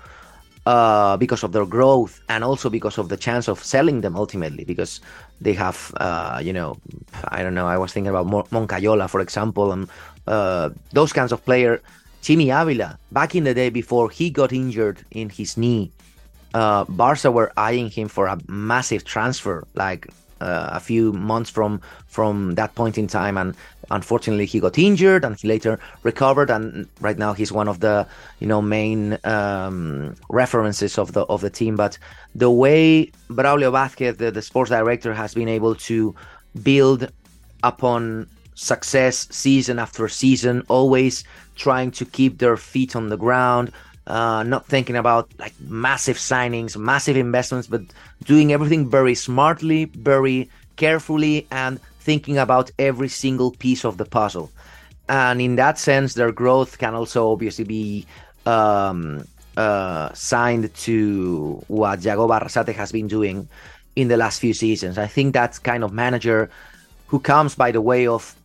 uh, 0.65 1.17
because 1.17 1.43
of 1.43 1.51
their 1.51 1.65
growth 1.65 2.21
and 2.29 2.43
also 2.43 2.69
because 2.69 2.97
of 2.97 3.09
the 3.09 3.17
chance 3.17 3.47
of 3.49 3.61
selling 3.63 4.01
them 4.01 4.15
ultimately 4.15 4.63
because 4.63 5.01
they 5.41 5.53
have 5.53 5.93
uh, 5.97 6.39
you 6.41 6.53
know 6.53 6.77
I 7.27 7.43
don't 7.43 7.53
know 7.53 7.67
I 7.67 7.77
was 7.77 7.91
thinking 7.91 8.09
about 8.09 8.27
Moncayola 8.27 9.09
for 9.09 9.19
example 9.19 9.71
and 9.73 9.89
uh, 10.27 10.69
those 10.93 11.13
kinds 11.13 11.31
of 11.31 11.43
player. 11.43 11.81
Chimi 12.21 12.51
Avila 12.51 12.97
back 13.13 13.33
in 13.33 13.45
the 13.45 13.53
day 13.53 13.69
before 13.69 14.09
he 14.09 14.29
got 14.29 14.51
injured 14.51 14.99
in 15.11 15.29
his 15.29 15.55
knee 15.55 15.89
uh, 16.53 16.83
Barca 16.83 17.31
were 17.31 17.51
eyeing 17.55 17.89
him 17.89 18.09
for 18.09 18.27
a 18.27 18.37
massive 18.47 19.05
transfer 19.05 19.65
like 19.73 20.07
uh, 20.41 20.69
a 20.71 20.79
few 20.79 21.13
months 21.13 21.49
from 21.49 21.81
from 22.07 22.55
that 22.55 22.75
point 22.75 22.97
in 22.97 23.07
time. 23.07 23.37
And 23.37 23.55
unfortunately 23.91 24.45
he 24.45 24.59
got 24.59 24.77
injured 24.77 25.25
and 25.25 25.39
he 25.39 25.47
later 25.47 25.79
recovered. 26.03 26.49
And 26.49 26.87
right 26.99 27.17
now 27.17 27.33
he's 27.33 27.51
one 27.51 27.67
of 27.67 27.79
the 27.79 28.07
you 28.39 28.47
know 28.47 28.61
main 28.61 29.17
um, 29.23 30.15
references 30.29 30.97
of 30.97 31.13
the 31.13 31.21
of 31.23 31.41
the 31.41 31.49
team. 31.49 31.75
But 31.75 31.97
the 32.35 32.51
way 32.51 33.11
Braulio 33.29 33.71
Vázquez 33.71 34.17
the, 34.17 34.31
the 34.31 34.41
sports 34.41 34.69
director 34.69 35.13
has 35.13 35.33
been 35.33 35.49
able 35.49 35.75
to 35.75 36.15
build 36.63 37.11
upon 37.63 38.27
success 38.55 39.27
season 39.31 39.79
after 39.79 40.09
season 40.09 40.63
always 40.67 41.23
trying 41.55 41.91
to 41.91 42.05
keep 42.05 42.39
their 42.39 42.57
feet 42.57 42.95
on 42.95 43.07
the 43.07 43.17
ground 43.17 43.71
uh, 44.09 44.43
not 44.43 44.65
thinking 44.65 44.95
about 44.95 45.29
like 45.39 45.53
massive 45.61 46.17
signings 46.17 46.75
massive 46.75 47.15
investments 47.15 47.67
but 47.67 47.81
doing 48.23 48.51
everything 48.51 48.89
very 48.89 49.15
smartly 49.15 49.85
very 49.85 50.49
carefully 50.75 51.45
and 51.51 51.79
thinking 51.99 52.37
about 52.39 52.71
every 52.79 53.09
single 53.09 53.51
piece 53.51 53.83
of 53.85 53.97
the 53.97 54.05
puzzle. 54.05 54.49
And 55.07 55.41
in 55.41 55.57
that 55.57 55.77
sense, 55.77 56.13
their 56.15 56.31
growth 56.31 56.79
can 56.79 56.93
also 56.95 57.31
obviously 57.31 57.65
be 57.65 58.05
um, 58.45 59.27
uh, 59.57 60.11
signed 60.13 60.73
to 60.87 61.63
what 61.67 61.99
Jagoba 61.99 62.41
Arrasate 62.41 62.73
has 62.73 62.91
been 62.91 63.07
doing 63.07 63.47
in 63.95 64.07
the 64.07 64.17
last 64.17 64.39
few 64.39 64.53
seasons. 64.53 64.97
I 64.97 65.07
think 65.07 65.33
that 65.33 65.61
kind 65.61 65.83
of 65.83 65.91
manager 65.91 66.49
who 67.07 67.19
comes 67.19 67.53
by 67.55 67.71
the 67.71 67.81
way 67.81 68.07
of 68.07 68.35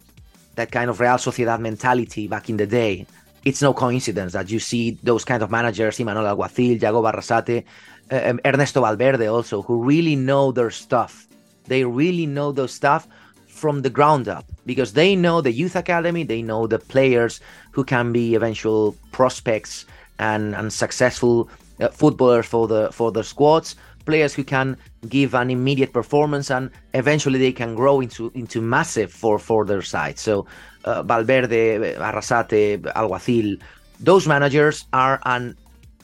that 0.56 0.72
kind 0.72 0.90
of 0.90 1.00
Real 1.00 1.16
Sociedad 1.16 1.60
mentality 1.60 2.26
back 2.26 2.50
in 2.50 2.56
the 2.56 2.66
day. 2.66 3.06
It's 3.44 3.60
no 3.60 3.74
coincidence 3.74 4.32
that 4.32 4.50
you 4.50 4.58
see 4.58 4.92
those 5.02 5.24
kind 5.24 5.42
of 5.42 5.50
managers, 5.50 5.98
Imanol 5.98 6.34
Alguacil, 6.34 6.80
Jagoba 6.80 7.12
Arrasate, 7.12 7.64
um, 8.10 8.40
Ernesto 8.44 8.80
Valverde 8.80 9.26
also, 9.26 9.62
who 9.62 9.84
really 9.84 10.16
know 10.16 10.50
their 10.50 10.70
stuff. 10.70 11.26
They 11.66 11.84
really 11.84 12.26
know 12.26 12.52
their 12.52 12.68
stuff 12.68 13.06
from 13.46 13.82
the 13.82 13.90
ground 13.90 14.28
up 14.28 14.44
because 14.66 14.92
they 14.94 15.14
know 15.14 15.40
the 15.40 15.52
youth 15.52 15.76
academy, 15.76 16.24
they 16.24 16.42
know 16.42 16.66
the 16.66 16.78
players 16.78 17.40
who 17.72 17.84
can 17.84 18.12
be 18.12 18.34
eventual 18.34 18.96
prospects 19.12 19.86
and, 20.18 20.54
and 20.54 20.72
successful 20.72 21.48
uh, 21.80 21.88
footballers 21.88 22.46
for 22.46 22.68
the 22.68 22.90
for 22.92 23.10
the 23.10 23.24
squads, 23.24 23.76
players 24.04 24.34
who 24.34 24.44
can 24.44 24.76
give 25.08 25.34
an 25.34 25.50
immediate 25.50 25.92
performance 25.92 26.50
and 26.50 26.70
eventually 26.94 27.38
they 27.38 27.52
can 27.52 27.74
grow 27.74 28.00
into 28.00 28.30
into 28.34 28.60
massive 28.60 29.12
for 29.12 29.38
for 29.38 29.64
their 29.64 29.82
side. 29.82 30.18
So 30.18 30.46
uh, 30.84 31.02
Valverde, 31.02 31.96
Arrasate, 31.96 32.82
Alguacil, 32.94 33.60
those 34.00 34.26
managers 34.26 34.86
are 34.92 35.20
an 35.24 35.56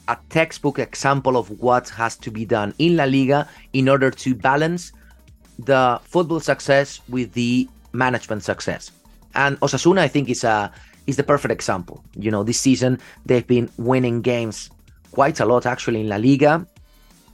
a 0.08 0.18
textbook 0.28 0.78
example 0.78 1.36
of 1.36 1.50
what 1.60 1.88
has 1.90 2.16
to 2.16 2.30
be 2.30 2.44
done 2.44 2.74
in 2.78 2.96
La 2.96 3.04
Liga 3.04 3.48
in 3.72 3.88
order 3.88 4.10
to 4.10 4.34
balance 4.34 4.92
the 5.58 6.00
football 6.02 6.40
success 6.40 7.00
with 7.08 7.32
the 7.34 7.68
management 7.92 8.42
success. 8.42 8.90
And 9.34 9.60
Osasuna, 9.60 9.98
I 10.00 10.08
think, 10.08 10.28
is 10.28 10.42
a 10.42 10.72
is 11.06 11.16
the 11.16 11.22
perfect 11.22 11.52
example. 11.52 12.02
You 12.16 12.30
know, 12.30 12.42
this 12.42 12.60
season 12.60 12.98
they've 13.26 13.46
been 13.46 13.70
winning 13.76 14.20
games 14.20 14.70
quite 15.12 15.40
a 15.40 15.44
lot 15.44 15.66
actually 15.66 16.00
in 16.00 16.08
La 16.08 16.16
Liga. 16.16 16.66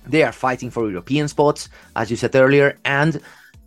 They 0.06 0.22
are 0.22 0.32
fighting 0.32 0.70
for 0.70 0.88
European 0.88 1.28
spots, 1.28 1.68
as 1.94 2.10
you 2.10 2.16
said 2.16 2.34
earlier, 2.34 2.78
and 2.84 3.20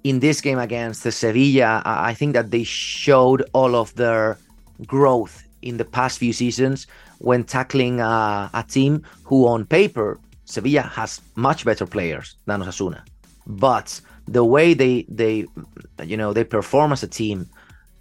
in 0.03 0.19
this 0.19 0.41
game 0.41 0.59
against 0.59 1.01
Sevilla, 1.01 1.81
I 1.85 2.13
think 2.13 2.33
that 2.33 2.51
they 2.51 2.63
showed 2.63 3.43
all 3.53 3.75
of 3.75 3.93
their 3.95 4.37
growth 4.85 5.43
in 5.61 5.77
the 5.77 5.85
past 5.85 6.19
few 6.19 6.31
seasons 6.31 6.87
when 7.17 7.43
tackling 7.43 7.99
a, 7.99 8.49
a 8.53 8.63
team 8.67 9.03
who, 9.23 9.45
on 9.47 9.65
paper, 9.65 10.19
Sevilla 10.45 10.81
has 10.81 11.21
much 11.35 11.65
better 11.65 11.85
players 11.85 12.35
than 12.45 12.61
Osasuna, 12.61 13.01
but 13.45 13.99
the 14.27 14.43
way 14.43 14.73
they 14.73 15.05
they 15.09 15.45
you 16.03 16.15
know 16.15 16.33
they 16.33 16.43
perform 16.43 16.91
as 16.91 17.03
a 17.03 17.07
team 17.07 17.47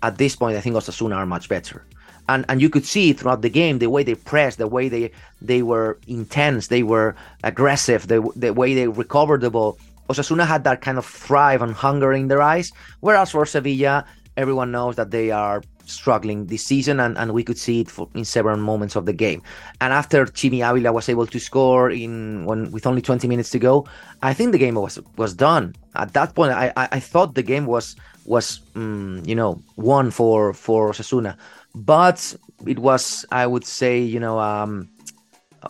at 0.03 0.19
this 0.19 0.37
point, 0.37 0.57
I 0.57 0.61
think 0.61 0.77
Osasuna 0.77 1.17
are 1.17 1.27
much 1.27 1.49
better. 1.49 1.85
And 2.29 2.45
and 2.49 2.61
you 2.61 2.71
could 2.71 2.85
see 2.85 3.13
throughout 3.13 3.43
the 3.43 3.51
game 3.51 3.79
the 3.79 3.91
way 3.91 4.03
they 4.03 4.15
pressed, 4.15 4.59
the 4.59 4.69
way 4.69 4.89
they 4.89 5.11
they 5.41 5.63
were 5.63 5.99
intense, 6.07 6.69
they 6.69 6.83
were 6.83 7.15
aggressive, 7.45 8.09
the 8.09 8.21
the 8.37 8.53
way 8.53 8.75
they 8.75 8.89
recovered 8.89 9.41
the 9.41 9.51
ball. 9.51 9.79
Osasuna 10.09 10.47
had 10.47 10.65
that 10.65 10.81
kind 10.81 10.99
of 10.99 11.05
thrive 11.05 11.61
and 11.61 11.75
hunger 11.75 12.13
in 12.13 12.29
their 12.29 12.41
eyes, 12.41 12.73
whereas 13.01 13.31
for 13.31 13.45
Sevilla, 13.45 14.05
everyone 14.37 14.71
knows 14.71 14.97
that 14.97 15.11
they 15.11 15.31
are 15.31 15.63
struggling 15.89 16.47
this 16.47 16.65
season, 16.65 17.01
and, 17.01 17.17
and 17.19 17.33
we 17.33 17.43
could 17.43 17.59
see 17.59 17.81
it 17.81 17.91
for, 17.91 18.09
in 18.15 18.25
several 18.25 18.57
moments 18.57 18.97
of 18.97 19.07
the 19.07 19.13
game. 19.13 19.43
And 19.81 19.93
after 19.93 20.27
Chimi 20.27 20.69
Avila 20.69 20.93
was 20.93 21.09
able 21.09 21.27
to 21.27 21.39
score 21.39 21.91
in 21.91 22.45
when 22.45 22.71
with 22.71 22.87
only 22.87 23.03
20 23.03 23.27
minutes 23.29 23.51
to 23.51 23.59
go, 23.59 23.87
I 24.23 24.35
think 24.35 24.53
the 24.53 24.59
game 24.59 24.75
was 24.75 24.99
was 25.17 25.35
done. 25.35 25.75
At 25.95 26.13
that 26.13 26.35
point, 26.35 26.53
I 26.53 26.73
I, 26.77 26.89
I 26.93 27.01
thought 27.01 27.35
the 27.35 27.43
game 27.43 27.67
was 27.67 27.97
was 28.25 28.61
um, 28.75 29.23
you 29.25 29.35
know 29.35 29.61
won 29.77 30.11
for 30.11 30.53
for 30.53 30.91
Osasuna, 30.91 31.37
but 31.75 32.37
it 32.67 32.79
was 32.79 33.25
I 33.31 33.47
would 33.47 33.65
say 33.65 34.01
you 34.01 34.21
know 34.21 34.39
um, 34.39 34.89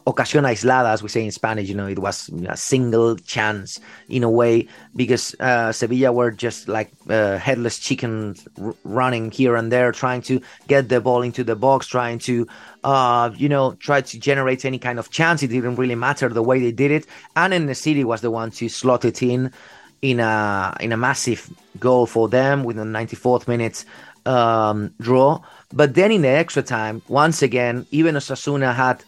ocasión 0.06 0.44
aislada, 0.44 0.92
as 0.92 1.02
we 1.02 1.08
say 1.08 1.24
in 1.24 1.30
Spanish. 1.30 1.68
You 1.68 1.74
know, 1.74 1.86
it 1.86 1.98
was 1.98 2.30
a 2.48 2.56
single 2.56 3.16
chance 3.16 3.80
in 4.08 4.22
a 4.22 4.30
way 4.30 4.68
because 4.94 5.34
uh, 5.40 5.72
Sevilla 5.72 6.12
were 6.12 6.30
just 6.30 6.68
like 6.68 6.90
uh, 7.08 7.38
headless 7.38 7.78
chickens 7.78 8.46
running 8.84 9.30
here 9.30 9.56
and 9.56 9.72
there, 9.72 9.92
trying 9.92 10.22
to 10.22 10.40
get 10.66 10.88
the 10.88 11.00
ball 11.00 11.22
into 11.22 11.44
the 11.44 11.56
box, 11.56 11.86
trying 11.86 12.18
to, 12.20 12.46
uh, 12.84 13.30
you 13.36 13.48
know, 13.48 13.72
try 13.74 14.00
to 14.00 14.18
generate 14.18 14.64
any 14.64 14.78
kind 14.78 14.98
of 14.98 15.10
chance. 15.10 15.42
It 15.42 15.48
didn't 15.48 15.76
really 15.76 15.94
matter 15.94 16.28
the 16.28 16.42
way 16.42 16.60
they 16.60 16.72
did 16.72 16.90
it. 16.90 17.06
And 17.36 17.54
En-Nesyri 17.54 18.04
was 18.04 18.20
the 18.20 18.30
one 18.30 18.50
to 18.52 18.68
slot 18.68 19.04
it 19.04 19.22
in 19.22 19.52
in 20.00 20.20
a 20.20 20.76
in 20.80 20.92
a 20.92 20.96
massive 20.96 21.50
goal 21.80 22.06
for 22.06 22.28
them 22.28 22.62
within 22.62 22.92
the 22.92 22.98
94th 22.98 23.48
minute 23.48 23.84
um, 24.26 24.94
draw. 25.00 25.40
But 25.72 25.94
then 25.94 26.10
in 26.12 26.22
the 26.22 26.28
extra 26.28 26.62
time, 26.62 27.02
once 27.08 27.42
again, 27.42 27.86
even 27.90 28.14
Osasuna 28.14 28.74
had 28.74 29.04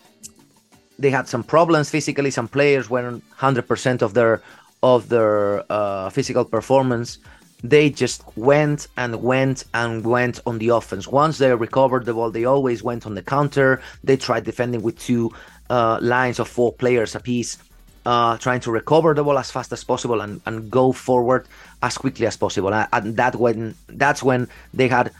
they 0.98 1.10
had 1.10 1.26
some 1.26 1.42
problems 1.42 1.88
physically. 1.90 2.30
Some 2.30 2.48
players 2.48 2.90
weren't 2.90 3.24
hundred 3.36 3.66
percent 3.66 4.02
of 4.02 4.12
their 4.12 4.42
of 4.82 5.08
their 5.08 5.64
uh, 5.72 6.10
physical 6.10 6.44
performance. 6.44 7.18
They 7.62 7.90
just 7.90 8.24
went 8.36 8.88
and 8.96 9.22
went 9.22 9.64
and 9.72 10.04
went 10.04 10.40
on 10.46 10.58
the 10.58 10.68
offense. 10.68 11.08
Once 11.08 11.38
they 11.38 11.54
recovered 11.54 12.04
the 12.04 12.14
ball, 12.14 12.30
they 12.30 12.44
always 12.44 12.82
went 12.82 13.06
on 13.06 13.14
the 13.14 13.22
counter. 13.22 13.80
They 14.04 14.16
tried 14.16 14.44
defending 14.44 14.82
with 14.82 14.98
two 14.98 15.30
uh, 15.70 15.98
lines 16.00 16.38
of 16.38 16.48
four 16.48 16.72
players 16.72 17.14
apiece. 17.14 17.58
uh, 18.06 18.36
trying 18.38 18.60
to 18.60 18.70
recover 18.70 19.14
the 19.14 19.22
ball 19.22 19.38
as 19.38 19.50
fast 19.50 19.72
as 19.72 19.84
possible 19.84 20.20
and, 20.20 20.40
and 20.46 20.70
go 20.70 20.92
forward 20.92 21.46
as 21.82 21.98
quickly 21.98 22.26
as 22.26 22.36
possible. 22.36 22.72
And 22.72 23.16
that 23.16 23.36
when 23.36 23.74
that's 23.88 24.22
when 24.22 24.48
they 24.72 24.88
had 24.88 25.12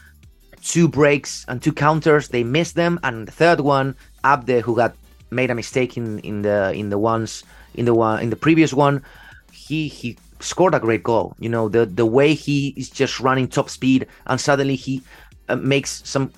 two 0.61 0.87
breaks 0.87 1.45
and 1.47 1.61
two 1.61 1.73
counters. 1.73 2.29
They 2.29 2.43
missed 2.43 2.75
them, 2.75 2.99
and 3.03 3.27
the 3.27 3.31
third 3.31 3.59
one, 3.61 3.95
Abde, 4.23 4.61
who 4.61 4.75
got 4.75 4.95
made 5.31 5.49
a 5.49 5.55
mistake 5.55 5.97
in, 5.97 6.19
in 6.19 6.41
the 6.41 6.73
in 6.73 6.89
the 6.89 6.97
ones 6.97 7.43
in 7.73 7.85
the 7.85 7.93
one 7.93 8.21
in 8.21 8.29
the 8.29 8.35
previous 8.35 8.73
one, 8.73 9.03
he 9.51 9.87
he 9.87 10.17
scored 10.39 10.73
a 10.73 10.79
great 10.79 11.03
goal. 11.03 11.35
You 11.39 11.49
know 11.49 11.69
the 11.69 11.85
the 11.85 12.05
way 12.05 12.33
he 12.33 12.73
is 12.77 12.89
just 12.89 13.19
running 13.19 13.47
top 13.47 13.69
speed, 13.69 14.07
and 14.27 14.39
suddenly 14.39 14.75
he 14.75 15.01
uh, 15.49 15.55
makes 15.55 16.01
some. 16.05 16.31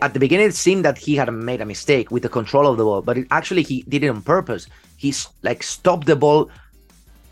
At 0.00 0.14
the 0.14 0.20
beginning, 0.20 0.46
it 0.46 0.54
seemed 0.54 0.84
that 0.84 0.96
he 0.96 1.16
had 1.16 1.28
made 1.32 1.60
a 1.60 1.66
mistake 1.66 2.12
with 2.12 2.22
the 2.22 2.28
control 2.28 2.68
of 2.68 2.76
the 2.78 2.84
ball, 2.84 3.02
but 3.02 3.18
it, 3.18 3.26
actually 3.32 3.62
he 3.64 3.82
did 3.88 4.04
it 4.04 4.08
on 4.08 4.22
purpose. 4.22 4.68
He's 4.96 5.28
like 5.42 5.64
stopped 5.64 6.06
the 6.06 6.14
ball 6.14 6.50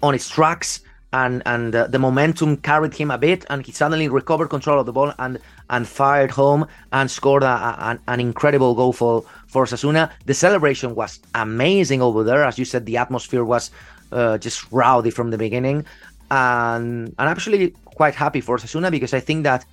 on 0.03 0.14
its 0.16 0.29
tracks 0.29 0.81
and 1.12 1.43
and 1.47 1.75
uh, 1.75 1.87
the 1.87 1.99
momentum 1.99 2.57
carried 2.57 2.95
him 2.95 3.11
a 3.11 3.19
bit, 3.19 3.45
and 3.51 3.64
he 3.64 3.73
suddenly 3.73 4.09
recovered 4.09 4.49
control 4.49 4.81
of 4.81 4.87
the 4.87 4.93
ball 4.93 5.12
and 5.19 5.38
and 5.70 5.88
fired 5.88 6.30
home 6.30 6.66
and 6.92 7.11
scored 7.11 7.42
a, 7.42 7.46
a, 7.46 7.98
an 8.09 8.20
incredible 8.20 8.74
goal 8.74 8.92
for 8.92 9.24
for 9.46 9.64
Osasuna. 9.64 10.11
The 10.26 10.35
celebration 10.35 10.94
was 10.94 11.20
amazing 11.35 12.02
over 12.02 12.22
there, 12.22 12.44
as 12.44 12.59
you 12.59 12.64
said. 12.64 12.85
The 12.85 12.98
atmosphere 12.98 13.44
was 13.44 13.70
uh, 14.12 14.37
just 14.38 14.70
rowdy 14.70 15.11
from 15.11 15.30
the 15.30 15.38
beginning, 15.38 15.87
and 16.30 17.14
I'm 17.18 17.28
actually 17.28 17.70
quite 17.85 18.14
happy 18.14 18.40
for 18.40 18.59
Osasuna 18.59 18.90
because 18.90 19.14
I 19.14 19.20
think 19.20 19.44
that 19.44 19.64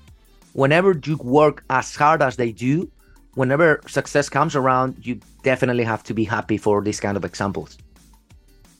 whenever 0.53 0.99
you 1.05 1.17
work 1.17 1.63
as 1.69 1.95
hard 1.95 2.21
as 2.21 2.35
they 2.37 2.51
do, 2.51 2.89
whenever 3.35 3.81
success 3.87 4.29
comes 4.29 4.55
around, 4.55 4.95
you 5.01 5.19
definitely 5.43 5.83
have 5.83 6.03
to 6.03 6.13
be 6.13 6.23
happy 6.23 6.57
for 6.57 6.81
these 6.81 6.99
kind 6.99 7.17
of 7.17 7.25
examples. 7.25 7.77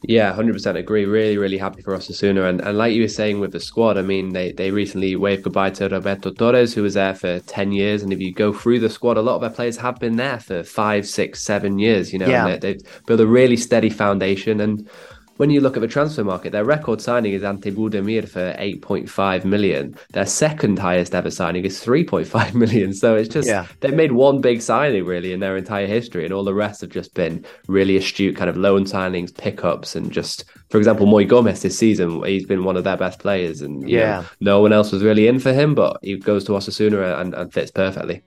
Yeah, 0.08 0.32
hundred 0.34 0.54
percent 0.54 0.78
agree. 0.78 1.04
Really, 1.04 1.38
really 1.38 1.58
happy 1.58 1.82
for 1.82 1.94
Osasuna, 1.94 2.50
and 2.50 2.62
and 2.62 2.78
like 2.78 2.94
you 2.94 3.02
were 3.02 3.10
saying 3.10 3.42
with 3.42 3.52
the 3.52 3.60
squad, 3.60 3.98
I 3.98 4.04
mean, 4.04 4.32
they 4.32 4.54
they 4.54 4.72
recently 4.72 5.18
waved 5.18 5.44
goodbye 5.44 5.72
to 5.72 5.90
Roberto 5.90 6.32
Torres, 6.32 6.74
who 6.74 6.82
was 6.84 6.94
there 6.94 7.14
for 7.14 7.42
ten 7.42 7.74
years, 7.74 8.04
and 8.04 8.14
if 8.14 8.22
you 8.22 8.34
go 8.34 8.54
through 8.54 8.80
the 8.80 8.90
squad, 8.90 9.18
a 9.18 9.22
lot 9.22 9.36
of 9.36 9.42
their 9.42 9.50
players 9.50 9.76
have 9.76 10.00
been 10.00 10.16
there 10.16 10.40
for 10.40 10.64
five, 10.64 11.06
six, 11.06 11.42
seven 11.42 11.78
years. 11.78 12.14
You 12.14 12.20
know, 12.20 12.28
yeah. 12.28 12.56
they, 12.56 12.74
they've 12.74 13.06
built 13.06 13.20
a 13.20 13.28
really 13.28 13.58
steady 13.58 13.90
foundation, 13.90 14.62
and 14.62 14.90
when 15.38 15.50
you 15.50 15.62
look 15.62 15.78
at 15.78 15.82
the 15.82 15.88
transfer 15.88 16.24
market, 16.24 16.52
their 16.52 16.66
record 16.66 17.02
signing 17.02 17.34
is 17.34 17.44
Ante 17.44 17.72
Budimir 17.72 18.28
for 18.28 18.54
8.5 18.60 19.46
million. 19.46 19.96
Their 20.14 20.26
second 20.26 20.80
highest 20.80 21.16
ever 21.16 21.32
signing 21.32 21.64
is 21.64 21.84
3.5 21.84 22.54
million. 22.56 22.94
So 22.94 23.16
it's 23.16 23.30
just, 23.30 23.48
yeah. 23.48 23.68
they've 23.80 23.94
made 23.94 24.12
one 24.12 24.42
big 24.42 24.62
signing 24.62 25.06
really 25.06 25.34
in 25.34 25.40
their 25.40 25.56
entire 25.56 25.88
history, 25.88 26.26
and 26.26 26.34
all 26.34 26.44
the 26.44 26.54
rest 26.54 26.82
have 26.82 26.90
just 26.90 27.14
been 27.14 27.46
really 27.68 27.98
astute 27.98 28.36
kind 28.36 28.50
of 28.50 28.58
loan 28.58 28.86
signings, 28.86 29.36
pickups, 29.36 29.96
and 29.96 30.12
just, 30.12 30.46
for 30.70 30.78
example, 30.78 31.06
Moi 31.06 31.24
Gómez 31.24 31.62
this 31.62 31.78
season, 31.78 32.24
he's 32.24 32.46
been 32.46 32.64
one 32.64 32.78
of 32.78 32.84
their 32.84 32.98
best 32.98 33.20
players. 33.20 33.62
And 33.62 33.88
yeah, 33.88 34.22
know, 34.22 34.26
no 34.42 34.62
one 34.62 34.74
else 34.74 34.92
was 34.92 35.04
really 35.04 35.28
in 35.28 35.40
for 35.40 35.54
him, 35.54 35.76
but 35.76 35.98
he 36.02 36.18
goes 36.18 36.44
to 36.46 36.54
Osasuna 36.54 37.22
and, 37.22 37.34
and 37.34 37.54
fits 37.54 37.72
perfectly. 37.72 38.24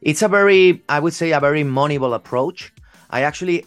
It's 0.00 0.22
a 0.22 0.28
very, 0.28 0.82
I 0.88 1.00
would 1.00 1.14
say, 1.14 1.32
a 1.32 1.40
very 1.40 1.62
Moneyball 1.62 2.14
approach. 2.14 2.72
I 3.10 3.22
actually 3.22 3.64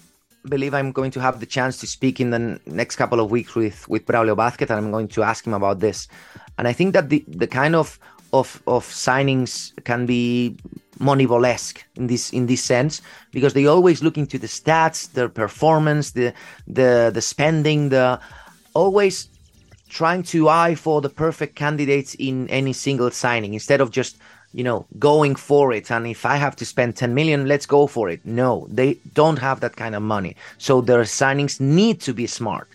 believe 0.49 0.73
I'm 0.73 0.91
going 0.91 1.12
to 1.12 1.19
have 1.19 1.39
the 1.39 1.45
chance 1.45 1.77
to 1.77 1.88
speak 1.88 2.19
in 2.19 2.29
the 2.29 2.60
next 2.65 2.95
couple 2.95 3.19
of 3.19 3.31
weeks 3.31 3.55
with 3.55 3.88
with 3.89 4.05
Braulio 4.05 4.36
Vázquez, 4.36 4.69
and 4.69 4.79
I'm 4.79 4.91
going 4.91 5.08
to 5.10 5.23
ask 5.23 5.45
him 5.45 5.53
about 5.53 5.79
this. 5.79 6.08
And 6.58 6.67
I 6.67 6.73
think 6.73 6.93
that 6.93 7.10
the 7.10 7.23
the 7.27 7.47
kind 7.47 7.75
of 7.75 7.99
of 8.34 8.62
of 8.67 8.86
signings 8.86 9.71
can 9.84 10.05
be 10.05 10.58
Moneyball-esque 10.99 11.84
in 11.95 12.08
this 12.08 12.31
in 12.31 12.47
this 12.47 12.63
sense 12.63 13.01
because 13.31 13.53
they 13.53 13.65
always 13.65 14.01
look 14.01 14.17
into 14.17 14.38
the 14.38 14.47
stats, 14.47 15.12
their 15.12 15.29
performance, 15.29 16.12
the 16.12 16.34
the 16.67 17.12
the 17.13 17.21
spending, 17.21 17.89
the 17.89 18.19
always 18.73 19.29
trying 19.89 20.23
to 20.23 20.49
eye 20.49 20.75
for 20.75 21.01
the 21.01 21.10
perfect 21.10 21.55
candidates 21.55 22.15
in 22.15 22.49
any 22.49 22.73
single 22.73 23.12
signing 23.12 23.53
instead 23.53 23.81
of 23.81 23.91
just 23.91 24.17
you 24.56 24.63
know, 24.63 24.88
going 24.98 25.36
for 25.36 25.74
it. 25.74 25.91
And 25.91 26.08
if 26.08 26.26
I 26.26 26.38
have 26.38 26.56
to 26.56 26.65
spend 26.65 26.96
10 26.96 27.13
million, 27.13 27.46
let's 27.46 27.65
go 27.65 27.88
for 27.88 28.10
it. 28.10 28.22
No, 28.26 28.68
they 28.72 28.94
don't 29.13 29.38
have 29.38 29.60
that 29.60 29.76
kind 29.76 29.94
of 29.94 30.02
money. 30.02 30.38
So 30.58 30.80
their 30.80 31.02
signings 31.02 31.60
need 31.60 32.00
to 32.02 32.13
be 32.13 32.26
smart. 32.26 32.70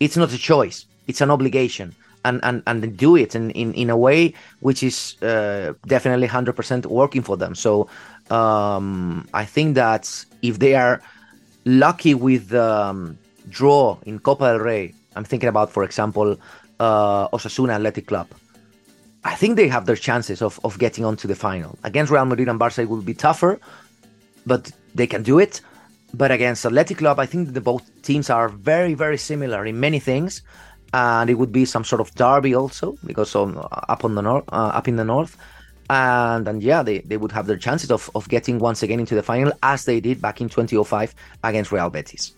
It's 0.00 0.16
not 0.16 0.32
a 0.32 0.38
choice, 0.38 0.86
it's 1.06 1.20
an 1.20 1.30
obligation. 1.30 1.94
And, 2.24 2.40
and, 2.42 2.60
and 2.66 2.96
do 2.96 3.14
it 3.14 3.36
in, 3.36 3.52
in, 3.52 3.72
in 3.74 3.88
a 3.88 3.96
way 3.96 4.34
which 4.58 4.82
is 4.82 5.14
uh, 5.22 5.74
definitely 5.86 6.26
100% 6.26 6.86
working 6.86 7.22
for 7.22 7.36
them. 7.36 7.54
So 7.54 7.88
um, 8.30 9.28
I 9.32 9.44
think 9.44 9.76
that 9.76 10.24
if 10.42 10.58
they 10.58 10.74
are 10.74 11.00
lucky 11.66 12.14
with 12.14 12.48
the 12.48 12.64
um, 12.64 13.16
draw 13.48 13.98
in 14.06 14.18
Copa 14.18 14.46
del 14.46 14.58
Rey, 14.58 14.92
I'm 15.14 15.22
thinking 15.22 15.48
about, 15.48 15.70
for 15.70 15.84
example, 15.84 16.36
uh, 16.80 17.28
Osasuna 17.28 17.74
Athletic 17.74 18.08
Club 18.08 18.26
I 19.26 19.34
think 19.34 19.56
they 19.56 19.66
have 19.66 19.86
their 19.86 19.96
chances 19.96 20.40
of, 20.40 20.60
of 20.62 20.78
getting 20.78 21.04
onto 21.04 21.26
the 21.26 21.34
final. 21.34 21.76
Against 21.82 22.12
Real 22.12 22.24
Madrid 22.24 22.48
and 22.48 22.60
Barca, 22.60 22.82
it 22.82 22.88
will 22.88 23.02
be 23.02 23.12
tougher, 23.12 23.58
but 24.46 24.70
they 24.94 25.08
can 25.08 25.24
do 25.24 25.40
it. 25.40 25.60
But 26.14 26.30
against 26.30 26.64
Athletic 26.64 26.98
Club, 26.98 27.18
I 27.18 27.26
think 27.26 27.52
the 27.52 27.60
both 27.60 27.84
teams 28.02 28.30
are 28.30 28.48
very, 28.48 28.94
very 28.94 29.18
similar 29.18 29.66
in 29.66 29.80
many 29.80 29.98
things, 29.98 30.42
and 30.94 31.28
it 31.28 31.34
would 31.34 31.50
be 31.50 31.64
some 31.64 31.82
sort 31.82 32.00
of 32.00 32.14
derby 32.14 32.54
also 32.54 32.96
because 33.04 33.34
on 33.34 33.58
up 33.88 34.04
on 34.04 34.14
the 34.14 34.22
north, 34.22 34.44
uh, 34.52 34.70
up 34.78 34.86
in 34.86 34.94
the 34.94 35.04
north, 35.04 35.36
and 35.90 36.46
and 36.46 36.62
yeah, 36.62 36.84
they, 36.84 36.98
they 37.00 37.16
would 37.16 37.32
have 37.32 37.48
their 37.48 37.58
chances 37.58 37.90
of, 37.90 38.08
of 38.14 38.28
getting 38.28 38.60
once 38.60 38.84
again 38.84 39.00
into 39.00 39.16
the 39.16 39.24
final 39.24 39.52
as 39.64 39.86
they 39.86 39.98
did 39.98 40.22
back 40.22 40.40
in 40.40 40.48
2005 40.48 41.14
against 41.42 41.72
Real 41.72 41.90
Betis 41.90 42.32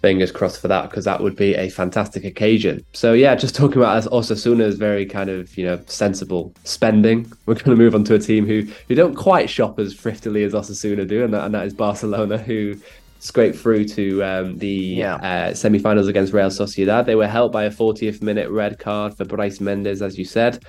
fingers 0.00 0.30
crossed 0.30 0.60
for 0.60 0.68
that 0.68 0.90
because 0.90 1.04
that 1.04 1.20
would 1.20 1.36
be 1.36 1.54
a 1.54 1.68
fantastic 1.68 2.24
occasion. 2.24 2.84
So 2.92 3.12
yeah, 3.12 3.34
just 3.34 3.54
talking 3.54 3.78
about 3.78 4.04
Osasuna's 4.04 4.76
very 4.76 5.06
kind 5.06 5.30
of 5.30 5.56
you 5.56 5.64
know 5.64 5.80
sensible 5.86 6.54
spending. 6.64 7.30
We're 7.46 7.54
going 7.54 7.76
to 7.76 7.76
move 7.76 7.94
on 7.94 8.04
to 8.04 8.14
a 8.14 8.18
team 8.18 8.46
who 8.46 8.66
who 8.88 8.94
don't 8.94 9.14
quite 9.14 9.50
shop 9.50 9.78
as 9.78 9.94
thriftily 9.94 10.44
as 10.44 10.52
Osasuna 10.52 11.06
do, 11.06 11.24
and 11.24 11.34
that, 11.34 11.44
and 11.44 11.54
that 11.54 11.66
is 11.66 11.74
Barcelona, 11.74 12.38
who 12.38 12.76
scraped 13.20 13.58
through 13.58 13.84
to 13.84 14.22
um, 14.22 14.58
the 14.58 14.68
yeah. 14.68 15.16
uh, 15.16 15.54
semi-finals 15.54 16.06
against 16.06 16.32
Real 16.32 16.50
Sociedad. 16.50 17.04
They 17.04 17.16
were 17.16 17.26
helped 17.26 17.52
by 17.52 17.64
a 17.64 17.70
40th 17.70 18.22
minute 18.22 18.48
red 18.48 18.78
card 18.78 19.16
for 19.16 19.24
Brais 19.24 19.58
Méndez, 19.58 20.02
as 20.02 20.16
you 20.16 20.24
said. 20.24 20.62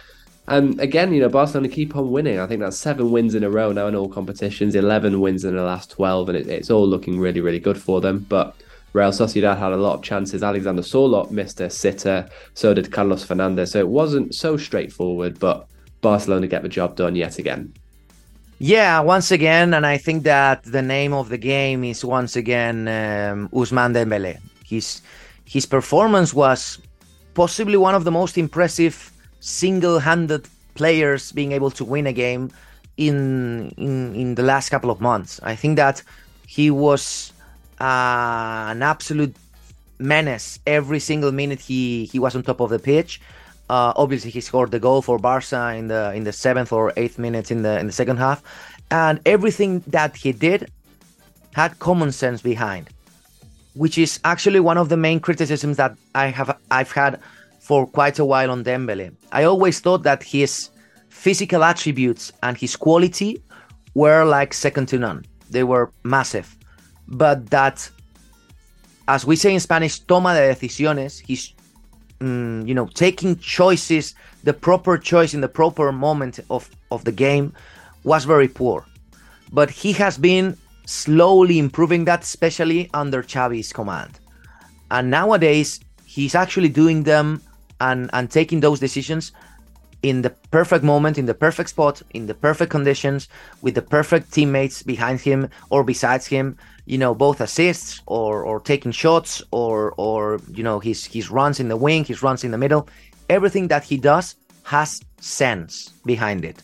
And 0.47 0.79
again, 0.79 1.13
you 1.13 1.21
know, 1.21 1.29
Barcelona 1.29 1.69
keep 1.69 1.95
on 1.95 2.09
winning. 2.09 2.39
I 2.39 2.47
think 2.47 2.61
that's 2.61 2.77
seven 2.77 3.11
wins 3.11 3.35
in 3.35 3.43
a 3.43 3.51
row 3.51 3.71
now 3.71 3.85
in 3.85 3.95
all 3.95 4.09
competitions, 4.09 4.73
11 4.73 5.21
wins 5.21 5.45
in 5.45 5.55
the 5.55 5.61
last 5.61 5.91
12, 5.91 6.29
and 6.29 6.37
it, 6.39 6.47
it's 6.47 6.71
all 6.71 6.87
looking 6.87 7.19
really, 7.19 7.39
really 7.39 7.59
good 7.59 7.79
for 7.79 8.01
them. 8.01 8.25
But 8.27 8.55
Real 8.93 9.11
Sociedad 9.11 9.57
had 9.57 9.71
a 9.71 9.77
lot 9.77 9.95
of 9.95 10.03
chances. 10.03 10.41
Alexander 10.43 10.81
Sorloth 10.81 11.31
missed 11.31 11.61
a 11.61 11.69
sitter, 11.69 12.27
so 12.53 12.73
did 12.73 12.91
Carlos 12.91 13.23
Fernandez. 13.23 13.71
So 13.71 13.79
it 13.79 13.87
wasn't 13.87 14.33
so 14.33 14.57
straightforward, 14.57 15.39
but 15.39 15.67
Barcelona 16.01 16.47
get 16.47 16.63
the 16.63 16.69
job 16.69 16.95
done 16.95 17.15
yet 17.15 17.37
again. 17.37 17.73
Yeah, 18.59 18.99
once 18.99 19.31
again, 19.31 19.73
and 19.73 19.85
I 19.85 19.97
think 19.97 20.23
that 20.23 20.63
the 20.63 20.81
name 20.81 21.13
of 21.13 21.29
the 21.29 21.37
game 21.37 21.83
is 21.83 22.03
once 22.03 22.35
again 22.35 22.87
um, 22.87 23.49
Ousmane 23.49 23.93
Dembele. 23.93 24.37
His 24.65 25.01
his 25.45 25.65
performance 25.65 26.33
was 26.33 26.79
possibly 27.33 27.77
one 27.77 27.95
of 27.95 28.03
the 28.03 28.11
most 28.11 28.37
impressive 28.37 29.11
single-handed 29.39 30.47
players 30.75 31.31
being 31.31 31.53
able 31.53 31.71
to 31.71 31.85
win 31.85 32.05
a 32.05 32.13
game 32.13 32.51
in 32.97 33.73
in 33.77 34.13
in 34.13 34.35
the 34.35 34.43
last 34.43 34.69
couple 34.69 34.91
of 34.91 34.99
months. 34.99 35.39
I 35.43 35.55
think 35.55 35.77
that 35.77 36.03
he 36.45 36.69
was 36.69 37.31
uh, 37.79 38.67
an 38.71 38.81
absolute 38.81 39.35
menace 39.99 40.59
every 40.65 40.99
single 40.99 41.31
minute 41.31 41.59
he 41.59 42.05
he 42.05 42.19
was 42.19 42.35
on 42.35 42.43
top 42.43 42.59
of 42.59 42.69
the 42.69 42.79
pitch. 42.79 43.21
Uh, 43.69 43.93
obviously, 43.95 44.31
he 44.31 44.41
scored 44.41 44.71
the 44.71 44.79
goal 44.79 45.01
for 45.01 45.19
Barca 45.19 45.73
in 45.75 45.87
the 45.87 46.11
in 46.13 46.23
the 46.23 46.33
seventh 46.33 46.73
or 46.73 46.91
eighth 46.97 47.19
minutes 47.19 47.51
in 47.51 47.61
the 47.61 47.79
in 47.79 47.87
the 47.87 47.93
second 47.93 48.17
half, 48.17 48.41
and 48.89 49.19
everything 49.25 49.83
that 49.87 50.15
he 50.15 50.31
did 50.31 50.71
had 51.53 51.77
common 51.79 52.11
sense 52.11 52.41
behind, 52.41 52.89
which 53.75 53.97
is 53.97 54.19
actually 54.23 54.59
one 54.59 54.77
of 54.77 54.89
the 54.89 54.97
main 54.97 55.19
criticisms 55.19 55.77
that 55.77 55.95
I 56.15 56.27
have 56.27 56.57
I've 56.71 56.91
had 56.91 57.19
for 57.59 57.85
quite 57.85 58.17
a 58.19 58.25
while 58.25 58.49
on 58.49 58.63
Dembele. 58.63 59.11
I 59.31 59.43
always 59.43 59.79
thought 59.79 60.03
that 60.03 60.23
his 60.23 60.69
physical 61.09 61.63
attributes 61.63 62.31
and 62.41 62.57
his 62.57 62.75
quality 62.75 63.41
were 63.93 64.23
like 64.23 64.53
second 64.53 64.87
to 64.87 64.97
none. 64.97 65.25
They 65.51 65.63
were 65.63 65.91
massive 66.03 66.58
but 67.09 67.49
that, 67.49 67.89
as 69.07 69.25
we 69.25 69.35
say 69.35 69.53
in 69.53 69.59
Spanish, 69.59 69.99
toma 69.99 70.33
de 70.35 70.53
decisiones, 70.53 71.19
he's, 71.19 71.53
mm, 72.19 72.67
you 72.67 72.75
know, 72.75 72.87
taking 72.93 73.37
choices, 73.39 74.13
the 74.43 74.53
proper 74.53 74.97
choice 74.97 75.33
in 75.33 75.41
the 75.41 75.49
proper 75.49 75.91
moment 75.91 76.39
of, 76.49 76.69
of 76.91 77.03
the 77.03 77.11
game 77.11 77.51
was 78.03 78.25
very 78.25 78.47
poor. 78.47 78.85
But 79.51 79.71
he 79.71 79.91
has 79.93 80.17
been 80.17 80.55
slowly 80.85 81.57
improving 81.57 82.05
that, 82.05 82.23
especially 82.23 82.89
under 82.93 83.23
Xavi's 83.23 83.73
command. 83.73 84.19
And 84.91 85.09
nowadays, 85.09 85.79
he's 86.05 86.35
actually 86.35 86.69
doing 86.69 87.03
them 87.03 87.41
and, 87.81 88.09
and 88.13 88.29
taking 88.29 88.59
those 88.59 88.79
decisions 88.79 89.31
in 90.01 90.21
the 90.21 90.29
perfect 90.51 90.83
moment, 90.83 91.17
in 91.17 91.25
the 91.25 91.33
perfect 91.33 91.69
spot, 91.69 92.01
in 92.13 92.27
the 92.27 92.33
perfect 92.33 92.71
conditions, 92.71 93.27
with 93.61 93.75
the 93.75 93.81
perfect 93.81 94.31
teammates 94.31 94.81
behind 94.83 95.19
him 95.19 95.49
or 95.69 95.83
besides 95.83 96.27
him 96.27 96.57
you 96.89 96.97
know, 96.97 97.13
both 97.13 97.39
assists 97.39 98.01
or 98.07 98.43
or 98.43 98.59
taking 98.59 98.91
shots 98.91 99.43
or 99.51 99.93
or 99.97 100.41
you 100.51 100.63
know 100.63 100.79
his 100.79 101.05
his 101.05 101.29
runs 101.29 101.59
in 101.59 101.67
the 101.69 101.77
wing, 101.77 102.03
his 102.03 102.23
runs 102.23 102.43
in 102.43 102.51
the 102.51 102.57
middle. 102.57 102.89
Everything 103.29 103.67
that 103.67 103.83
he 103.83 103.95
does 103.95 104.35
has 104.63 104.99
sense 105.21 105.89
behind 106.03 106.43
it, 106.43 106.63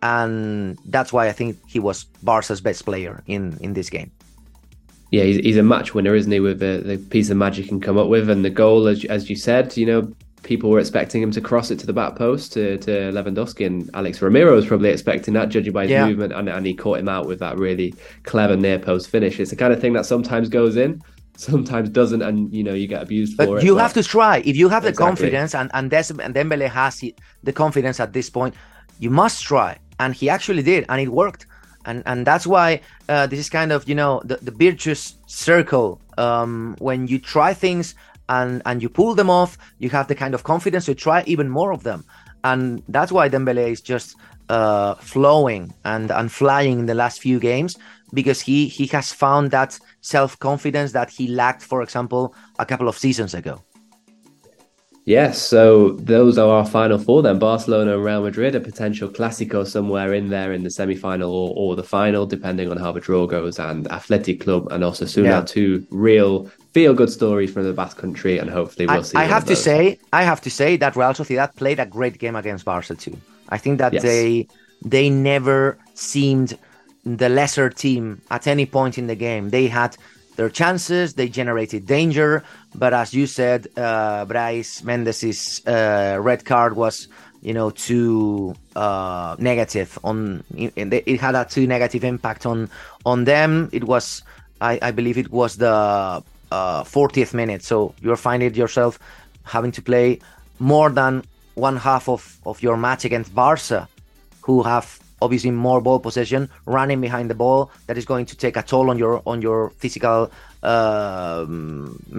and 0.00 0.78
that's 0.86 1.12
why 1.12 1.26
I 1.26 1.32
think 1.32 1.58
he 1.66 1.80
was 1.80 2.04
Barca's 2.22 2.60
best 2.60 2.84
player 2.84 3.22
in 3.26 3.58
in 3.60 3.74
this 3.74 3.90
game. 3.90 4.12
Yeah, 5.10 5.24
he's, 5.24 5.36
he's 5.38 5.56
a 5.56 5.62
match 5.62 5.92
winner, 5.92 6.14
isn't 6.14 6.30
he? 6.30 6.40
With 6.40 6.60
the, 6.60 6.82
the 6.84 6.98
piece 6.98 7.30
of 7.30 7.36
magic 7.36 7.64
he 7.64 7.68
can 7.68 7.80
come 7.80 7.98
up 7.98 8.08
with, 8.08 8.30
and 8.30 8.44
the 8.44 8.50
goal, 8.50 8.86
as 8.86 9.04
as 9.06 9.28
you 9.28 9.34
said, 9.34 9.76
you 9.76 9.86
know, 9.86 10.12
people 10.44 10.70
were 10.70 10.78
expecting 10.78 11.20
him 11.20 11.30
to 11.32 11.40
cross 11.40 11.70
it 11.70 11.78
to 11.80 11.86
the 11.86 11.92
back 11.92 12.14
post 12.14 12.52
to, 12.52 12.78
to 12.78 12.90
Lewandowski, 13.12 13.66
and 13.66 13.90
Alex 13.94 14.20
Remiro 14.20 14.54
was 14.54 14.66
probably 14.66 14.90
expecting 14.90 15.34
that, 15.34 15.48
judging 15.48 15.72
by 15.72 15.82
his 15.82 15.90
yeah. 15.90 16.06
movement, 16.06 16.32
and, 16.32 16.48
and 16.48 16.64
he 16.64 16.74
caught 16.74 17.00
him 17.00 17.08
out 17.08 17.26
with 17.26 17.40
that 17.40 17.58
really 17.58 17.94
clever 18.22 18.56
near 18.56 18.78
post 18.78 19.08
finish. 19.08 19.40
It's 19.40 19.50
the 19.50 19.56
kind 19.56 19.72
of 19.72 19.80
thing 19.80 19.94
that 19.94 20.06
sometimes 20.06 20.48
goes 20.48 20.76
in, 20.76 21.02
sometimes 21.36 21.88
doesn't, 21.88 22.22
and 22.22 22.52
you 22.54 22.62
know 22.62 22.74
you 22.74 22.86
get 22.86 23.02
abused 23.02 23.36
but 23.36 23.46
for 23.46 23.58
it. 23.58 23.64
You 23.64 23.76
have 23.76 23.94
to 23.94 24.02
try 24.02 24.38
if 24.44 24.56
you 24.56 24.68
have 24.68 24.84
the 24.84 24.92
confidence, 24.92 25.54
and 25.54 25.70
and, 25.74 25.90
Des- 25.90 26.22
and 26.22 26.34
Dembele 26.34 26.68
has 26.68 27.02
the 27.42 27.52
confidence 27.52 27.98
at 27.98 28.12
this 28.12 28.30
point. 28.30 28.54
You 29.00 29.10
must 29.10 29.42
try, 29.42 29.78
and 29.98 30.14
he 30.14 30.28
actually 30.28 30.62
did, 30.62 30.84
and 30.88 31.00
it 31.00 31.08
worked. 31.08 31.46
And, 31.86 32.02
and 32.06 32.26
that's 32.26 32.46
why 32.46 32.80
uh, 33.10 33.26
this 33.26 33.38
is 33.38 33.50
kind 33.50 33.70
of 33.70 33.86
you 33.86 33.94
know 33.94 34.22
the, 34.24 34.36
the 34.36 34.50
virtuous 34.50 35.16
circle 35.26 36.00
um, 36.16 36.76
when 36.78 37.08
you 37.08 37.18
try 37.18 37.52
things 37.52 37.94
and 38.28 38.62
and 38.66 38.82
you 38.82 38.88
pull 38.88 39.14
them 39.14 39.30
off, 39.30 39.58
you 39.78 39.90
have 39.90 40.08
the 40.08 40.14
kind 40.14 40.34
of 40.34 40.44
confidence 40.44 40.86
to 40.86 40.94
try 40.94 41.22
even 41.26 41.48
more 41.48 41.72
of 41.72 41.82
them, 41.82 42.04
and 42.42 42.82
that's 42.88 43.12
why 43.12 43.28
Dembele 43.28 43.70
is 43.70 43.80
just 43.80 44.16
uh, 44.48 44.94
flowing 44.96 45.72
and 45.84 46.10
and 46.10 46.30
flying 46.30 46.80
in 46.80 46.86
the 46.86 46.94
last 46.94 47.20
few 47.20 47.38
games 47.38 47.76
because 48.12 48.40
he 48.40 48.68
he 48.68 48.86
has 48.86 49.12
found 49.12 49.50
that 49.50 49.78
self 50.00 50.38
confidence 50.38 50.92
that 50.92 51.10
he 51.10 51.28
lacked, 51.28 51.62
for 51.62 51.82
example, 51.82 52.34
a 52.58 52.66
couple 52.66 52.88
of 52.88 52.96
seasons 52.96 53.34
ago. 53.34 53.62
Yes, 55.06 55.40
so 55.40 55.90
those 55.92 56.38
are 56.38 56.48
our 56.48 56.64
final 56.64 56.98
four 56.98 57.22
then. 57.22 57.38
Barcelona 57.38 57.94
and 57.94 58.04
Real 58.04 58.22
Madrid, 58.22 58.54
a 58.54 58.60
potential 58.60 59.08
Clasico 59.10 59.66
somewhere 59.66 60.14
in 60.14 60.30
there 60.30 60.54
in 60.54 60.64
the 60.64 60.70
semi 60.70 60.94
final 60.94 61.30
or, 61.30 61.52
or 61.54 61.76
the 61.76 61.82
final, 61.82 62.24
depending 62.24 62.70
on 62.70 62.78
how 62.78 62.90
the 62.90 63.00
draw 63.00 63.26
goes, 63.26 63.58
and 63.58 63.86
Athletic 63.92 64.40
Club 64.40 64.66
and 64.72 64.82
Osasuna, 64.82 65.24
yeah. 65.24 65.40
two 65.42 65.86
real 65.90 66.50
feel 66.72 66.94
good 66.94 67.10
stories 67.10 67.52
from 67.52 67.64
the 67.64 67.74
Basque 67.74 67.98
country, 67.98 68.38
and 68.38 68.48
hopefully 68.48 68.86
we'll 68.86 68.98
I, 68.98 69.02
see. 69.02 69.18
I 69.18 69.24
have 69.24 69.44
to 69.44 69.56
say, 69.56 69.98
I 70.12 70.24
have 70.24 70.40
to 70.40 70.50
say 70.50 70.76
that 70.78 70.96
Real 70.96 71.12
Sociedad 71.12 71.54
played 71.54 71.78
a 71.80 71.86
great 71.86 72.18
game 72.18 72.34
against 72.34 72.64
Barca 72.64 72.94
too. 72.94 73.16
I 73.50 73.58
think 73.58 73.78
that 73.78 73.92
yes. 73.92 74.02
they 74.02 74.48
they 74.82 75.10
never 75.10 75.76
seemed 75.92 76.58
the 77.04 77.28
lesser 77.28 77.68
team 77.68 78.22
at 78.30 78.46
any 78.46 78.64
point 78.64 78.96
in 78.96 79.06
the 79.06 79.14
game. 79.14 79.50
They 79.50 79.66
had 79.68 79.98
their 80.36 80.48
chances, 80.50 81.14
they 81.14 81.28
generated 81.28 81.86
danger, 81.86 82.42
but 82.74 82.92
as 82.92 83.14
you 83.14 83.26
said, 83.26 83.68
uh, 83.76 84.26
Brais 84.26 84.82
Méndez's 84.82 85.64
uh, 85.66 86.18
red 86.20 86.44
card 86.44 86.76
was, 86.76 87.08
you 87.42 87.54
know, 87.54 87.70
too 87.70 88.54
uh, 88.74 89.36
negative 89.38 89.98
on. 90.02 90.42
It 90.56 91.20
had 91.20 91.34
a 91.34 91.44
too 91.44 91.66
negative 91.66 92.04
impact 92.04 92.46
on 92.46 92.68
on 93.06 93.24
them. 93.24 93.68
It 93.72 93.84
was, 93.84 94.22
I, 94.60 94.78
I 94.82 94.90
believe, 94.90 95.18
it 95.18 95.30
was 95.30 95.56
the 95.56 95.68
uh, 96.50 96.84
40th 96.84 97.34
uh, 97.34 97.36
minute. 97.36 97.62
So 97.62 97.94
you're 98.00 98.16
finding 98.16 98.54
yourself 98.54 98.98
having 99.44 99.72
to 99.72 99.82
play 99.82 100.18
more 100.58 100.90
than 100.90 101.22
one 101.54 101.76
half 101.76 102.08
of, 102.08 102.38
of 102.44 102.62
your 102.62 102.76
match 102.76 103.04
against 103.04 103.34
Barca, 103.34 103.88
who 104.42 104.62
have 104.62 104.98
obviously 105.24 105.50
more 105.50 105.80
ball 105.80 105.98
possession, 106.08 106.42
running 106.66 107.00
behind 107.00 107.26
the 107.32 107.34
ball. 107.34 107.70
That 107.86 107.96
is 107.96 108.04
going 108.04 108.26
to 108.26 108.36
take 108.36 108.56
a 108.56 108.62
toll 108.62 108.90
on 108.90 108.98
your 108.98 109.22
on 109.26 109.42
your 109.42 109.70
physical 109.80 110.30
uh, 110.62 111.44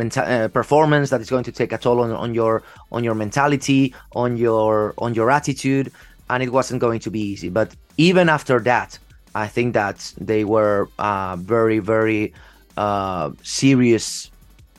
menta- 0.02 0.28
uh, 0.28 0.48
performance. 0.60 1.10
That 1.14 1.22
is 1.22 1.30
going 1.30 1.46
to 1.46 1.52
take 1.52 1.72
a 1.78 1.78
toll 1.78 2.00
on, 2.02 2.12
on 2.12 2.34
your 2.34 2.64
on 2.92 3.04
your 3.04 3.16
mentality, 3.16 3.94
on 4.14 4.38
your 4.38 4.94
on 4.98 5.14
your 5.14 5.30
attitude, 5.32 5.92
and 6.30 6.44
it 6.44 6.52
wasn't 6.52 6.80
going 6.82 7.02
to 7.06 7.12
be 7.12 7.22
easy. 7.34 7.50
But 7.50 7.76
even 7.98 8.30
after 8.38 8.60
that, 8.72 9.00
I 9.36 9.48
think 9.48 9.74
that 9.74 9.98
they 10.18 10.44
were 10.44 10.90
uh, 11.00 11.36
very 11.38 11.80
very 11.80 12.34
uh, 12.78 13.32
serious 13.44 14.30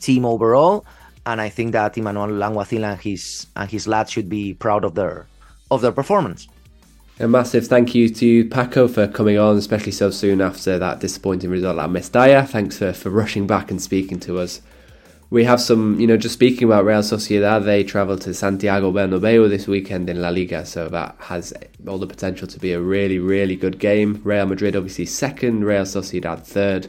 team 0.00 0.24
overall, 0.24 0.84
and 1.24 1.40
I 1.40 1.48
think 1.48 1.72
that 1.72 1.94
Imanol 1.94 2.30
Alguacil 2.46 2.84
and 2.84 3.00
his 3.00 3.46
and 3.56 3.70
his 3.70 3.86
lads 3.86 4.10
should 4.10 4.28
be 4.28 4.54
proud 4.54 4.84
of 4.84 4.94
their 4.94 5.26
of 5.70 5.80
their 5.80 5.92
performance. 5.92 6.48
A 7.18 7.26
massive 7.26 7.66
thank 7.66 7.94
you 7.94 8.10
to 8.10 8.44
Paco 8.44 8.86
for 8.86 9.08
coming 9.08 9.38
on, 9.38 9.56
especially 9.56 9.92
so 9.92 10.10
soon 10.10 10.42
after 10.42 10.78
that 10.78 11.00
disappointing 11.00 11.48
result 11.48 11.78
at 11.78 11.88
Mestalla. 11.88 12.46
Thanks 12.46 12.76
for, 12.76 12.92
for 12.92 13.08
rushing 13.08 13.46
back 13.46 13.70
and 13.70 13.80
speaking 13.80 14.20
to 14.20 14.38
us. 14.38 14.60
We 15.30 15.44
have 15.44 15.58
some, 15.58 15.98
you 15.98 16.06
know, 16.06 16.18
just 16.18 16.34
speaking 16.34 16.68
about 16.68 16.84
Real 16.84 17.00
Sociedad, 17.00 17.64
they 17.64 17.84
travel 17.84 18.18
to 18.18 18.34
Santiago 18.34 18.92
Bernabeu 18.92 19.48
this 19.48 19.66
weekend 19.66 20.10
in 20.10 20.20
La 20.20 20.28
Liga, 20.28 20.66
so 20.66 20.90
that 20.90 21.16
has 21.20 21.54
all 21.88 21.96
the 21.96 22.06
potential 22.06 22.46
to 22.48 22.60
be 22.60 22.72
a 22.72 22.80
really, 22.82 23.18
really 23.18 23.56
good 23.56 23.78
game. 23.78 24.20
Real 24.22 24.44
Madrid 24.44 24.76
obviously 24.76 25.06
second, 25.06 25.64
Real 25.64 25.84
Sociedad 25.84 26.44
third. 26.44 26.86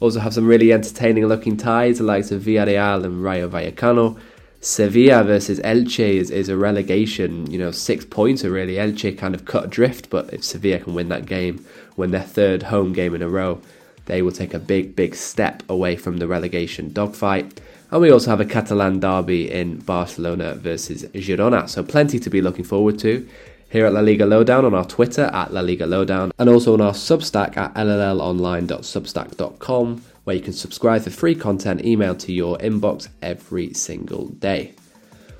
Also 0.00 0.20
have 0.20 0.32
some 0.32 0.46
really 0.46 0.72
entertaining 0.72 1.26
looking 1.26 1.58
ties, 1.58 1.98
the 1.98 2.04
likes 2.04 2.30
of 2.30 2.40
Villarreal 2.40 3.04
and 3.04 3.22
Rayo 3.22 3.50
Vallecano. 3.50 4.18
Sevilla 4.60 5.22
versus 5.22 5.60
Elche 5.60 6.00
is, 6.00 6.30
is 6.30 6.48
a 6.48 6.56
relegation, 6.56 7.48
you 7.50 7.58
know, 7.58 7.70
six 7.70 8.04
points 8.04 8.44
are 8.44 8.50
really. 8.50 8.74
Elche 8.74 9.16
kind 9.16 9.34
of 9.34 9.44
cut 9.44 9.64
adrift, 9.64 10.10
but 10.10 10.32
if 10.34 10.42
Sevilla 10.42 10.80
can 10.80 10.94
win 10.94 11.08
that 11.10 11.26
game, 11.26 11.64
win 11.96 12.10
their 12.10 12.22
third 12.22 12.64
home 12.64 12.92
game 12.92 13.14
in 13.14 13.22
a 13.22 13.28
row, 13.28 13.60
they 14.06 14.20
will 14.20 14.32
take 14.32 14.54
a 14.54 14.58
big, 14.58 14.96
big 14.96 15.14
step 15.14 15.62
away 15.68 15.94
from 15.94 16.16
the 16.16 16.26
relegation 16.26 16.92
dogfight. 16.92 17.60
And 17.90 18.02
we 18.02 18.10
also 18.10 18.30
have 18.30 18.40
a 18.40 18.44
Catalan 18.44 19.00
derby 19.00 19.50
in 19.50 19.78
Barcelona 19.78 20.54
versus 20.54 21.04
Girona, 21.04 21.68
so 21.68 21.84
plenty 21.84 22.18
to 22.18 22.28
be 22.28 22.42
looking 22.42 22.64
forward 22.64 22.98
to 23.00 23.26
here 23.70 23.86
at 23.86 23.92
La 23.92 24.00
Liga 24.00 24.26
Lowdown 24.26 24.64
on 24.64 24.74
our 24.74 24.86
Twitter 24.86 25.24
at 25.24 25.52
La 25.52 25.60
Liga 25.60 25.86
Lowdown 25.86 26.32
and 26.38 26.48
also 26.48 26.72
on 26.72 26.80
our 26.80 26.92
Substack 26.92 27.56
at 27.56 27.74
llonline.substack.com 27.74 30.02
where 30.28 30.36
you 30.36 30.42
can 30.42 30.52
subscribe 30.52 31.00
for 31.00 31.08
free 31.08 31.34
content 31.34 31.80
emailed 31.80 32.18
to 32.18 32.34
your 32.34 32.58
inbox 32.58 33.08
every 33.22 33.72
single 33.72 34.26
day. 34.26 34.74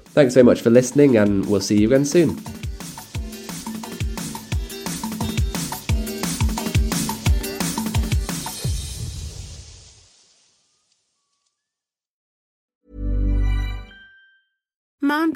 Thanks 0.06 0.32
so 0.32 0.42
much 0.42 0.62
for 0.62 0.70
listening, 0.70 1.18
and 1.18 1.44
we'll 1.44 1.60
see 1.60 1.78
you 1.78 1.88
again 1.88 2.06
soon. 2.06 2.67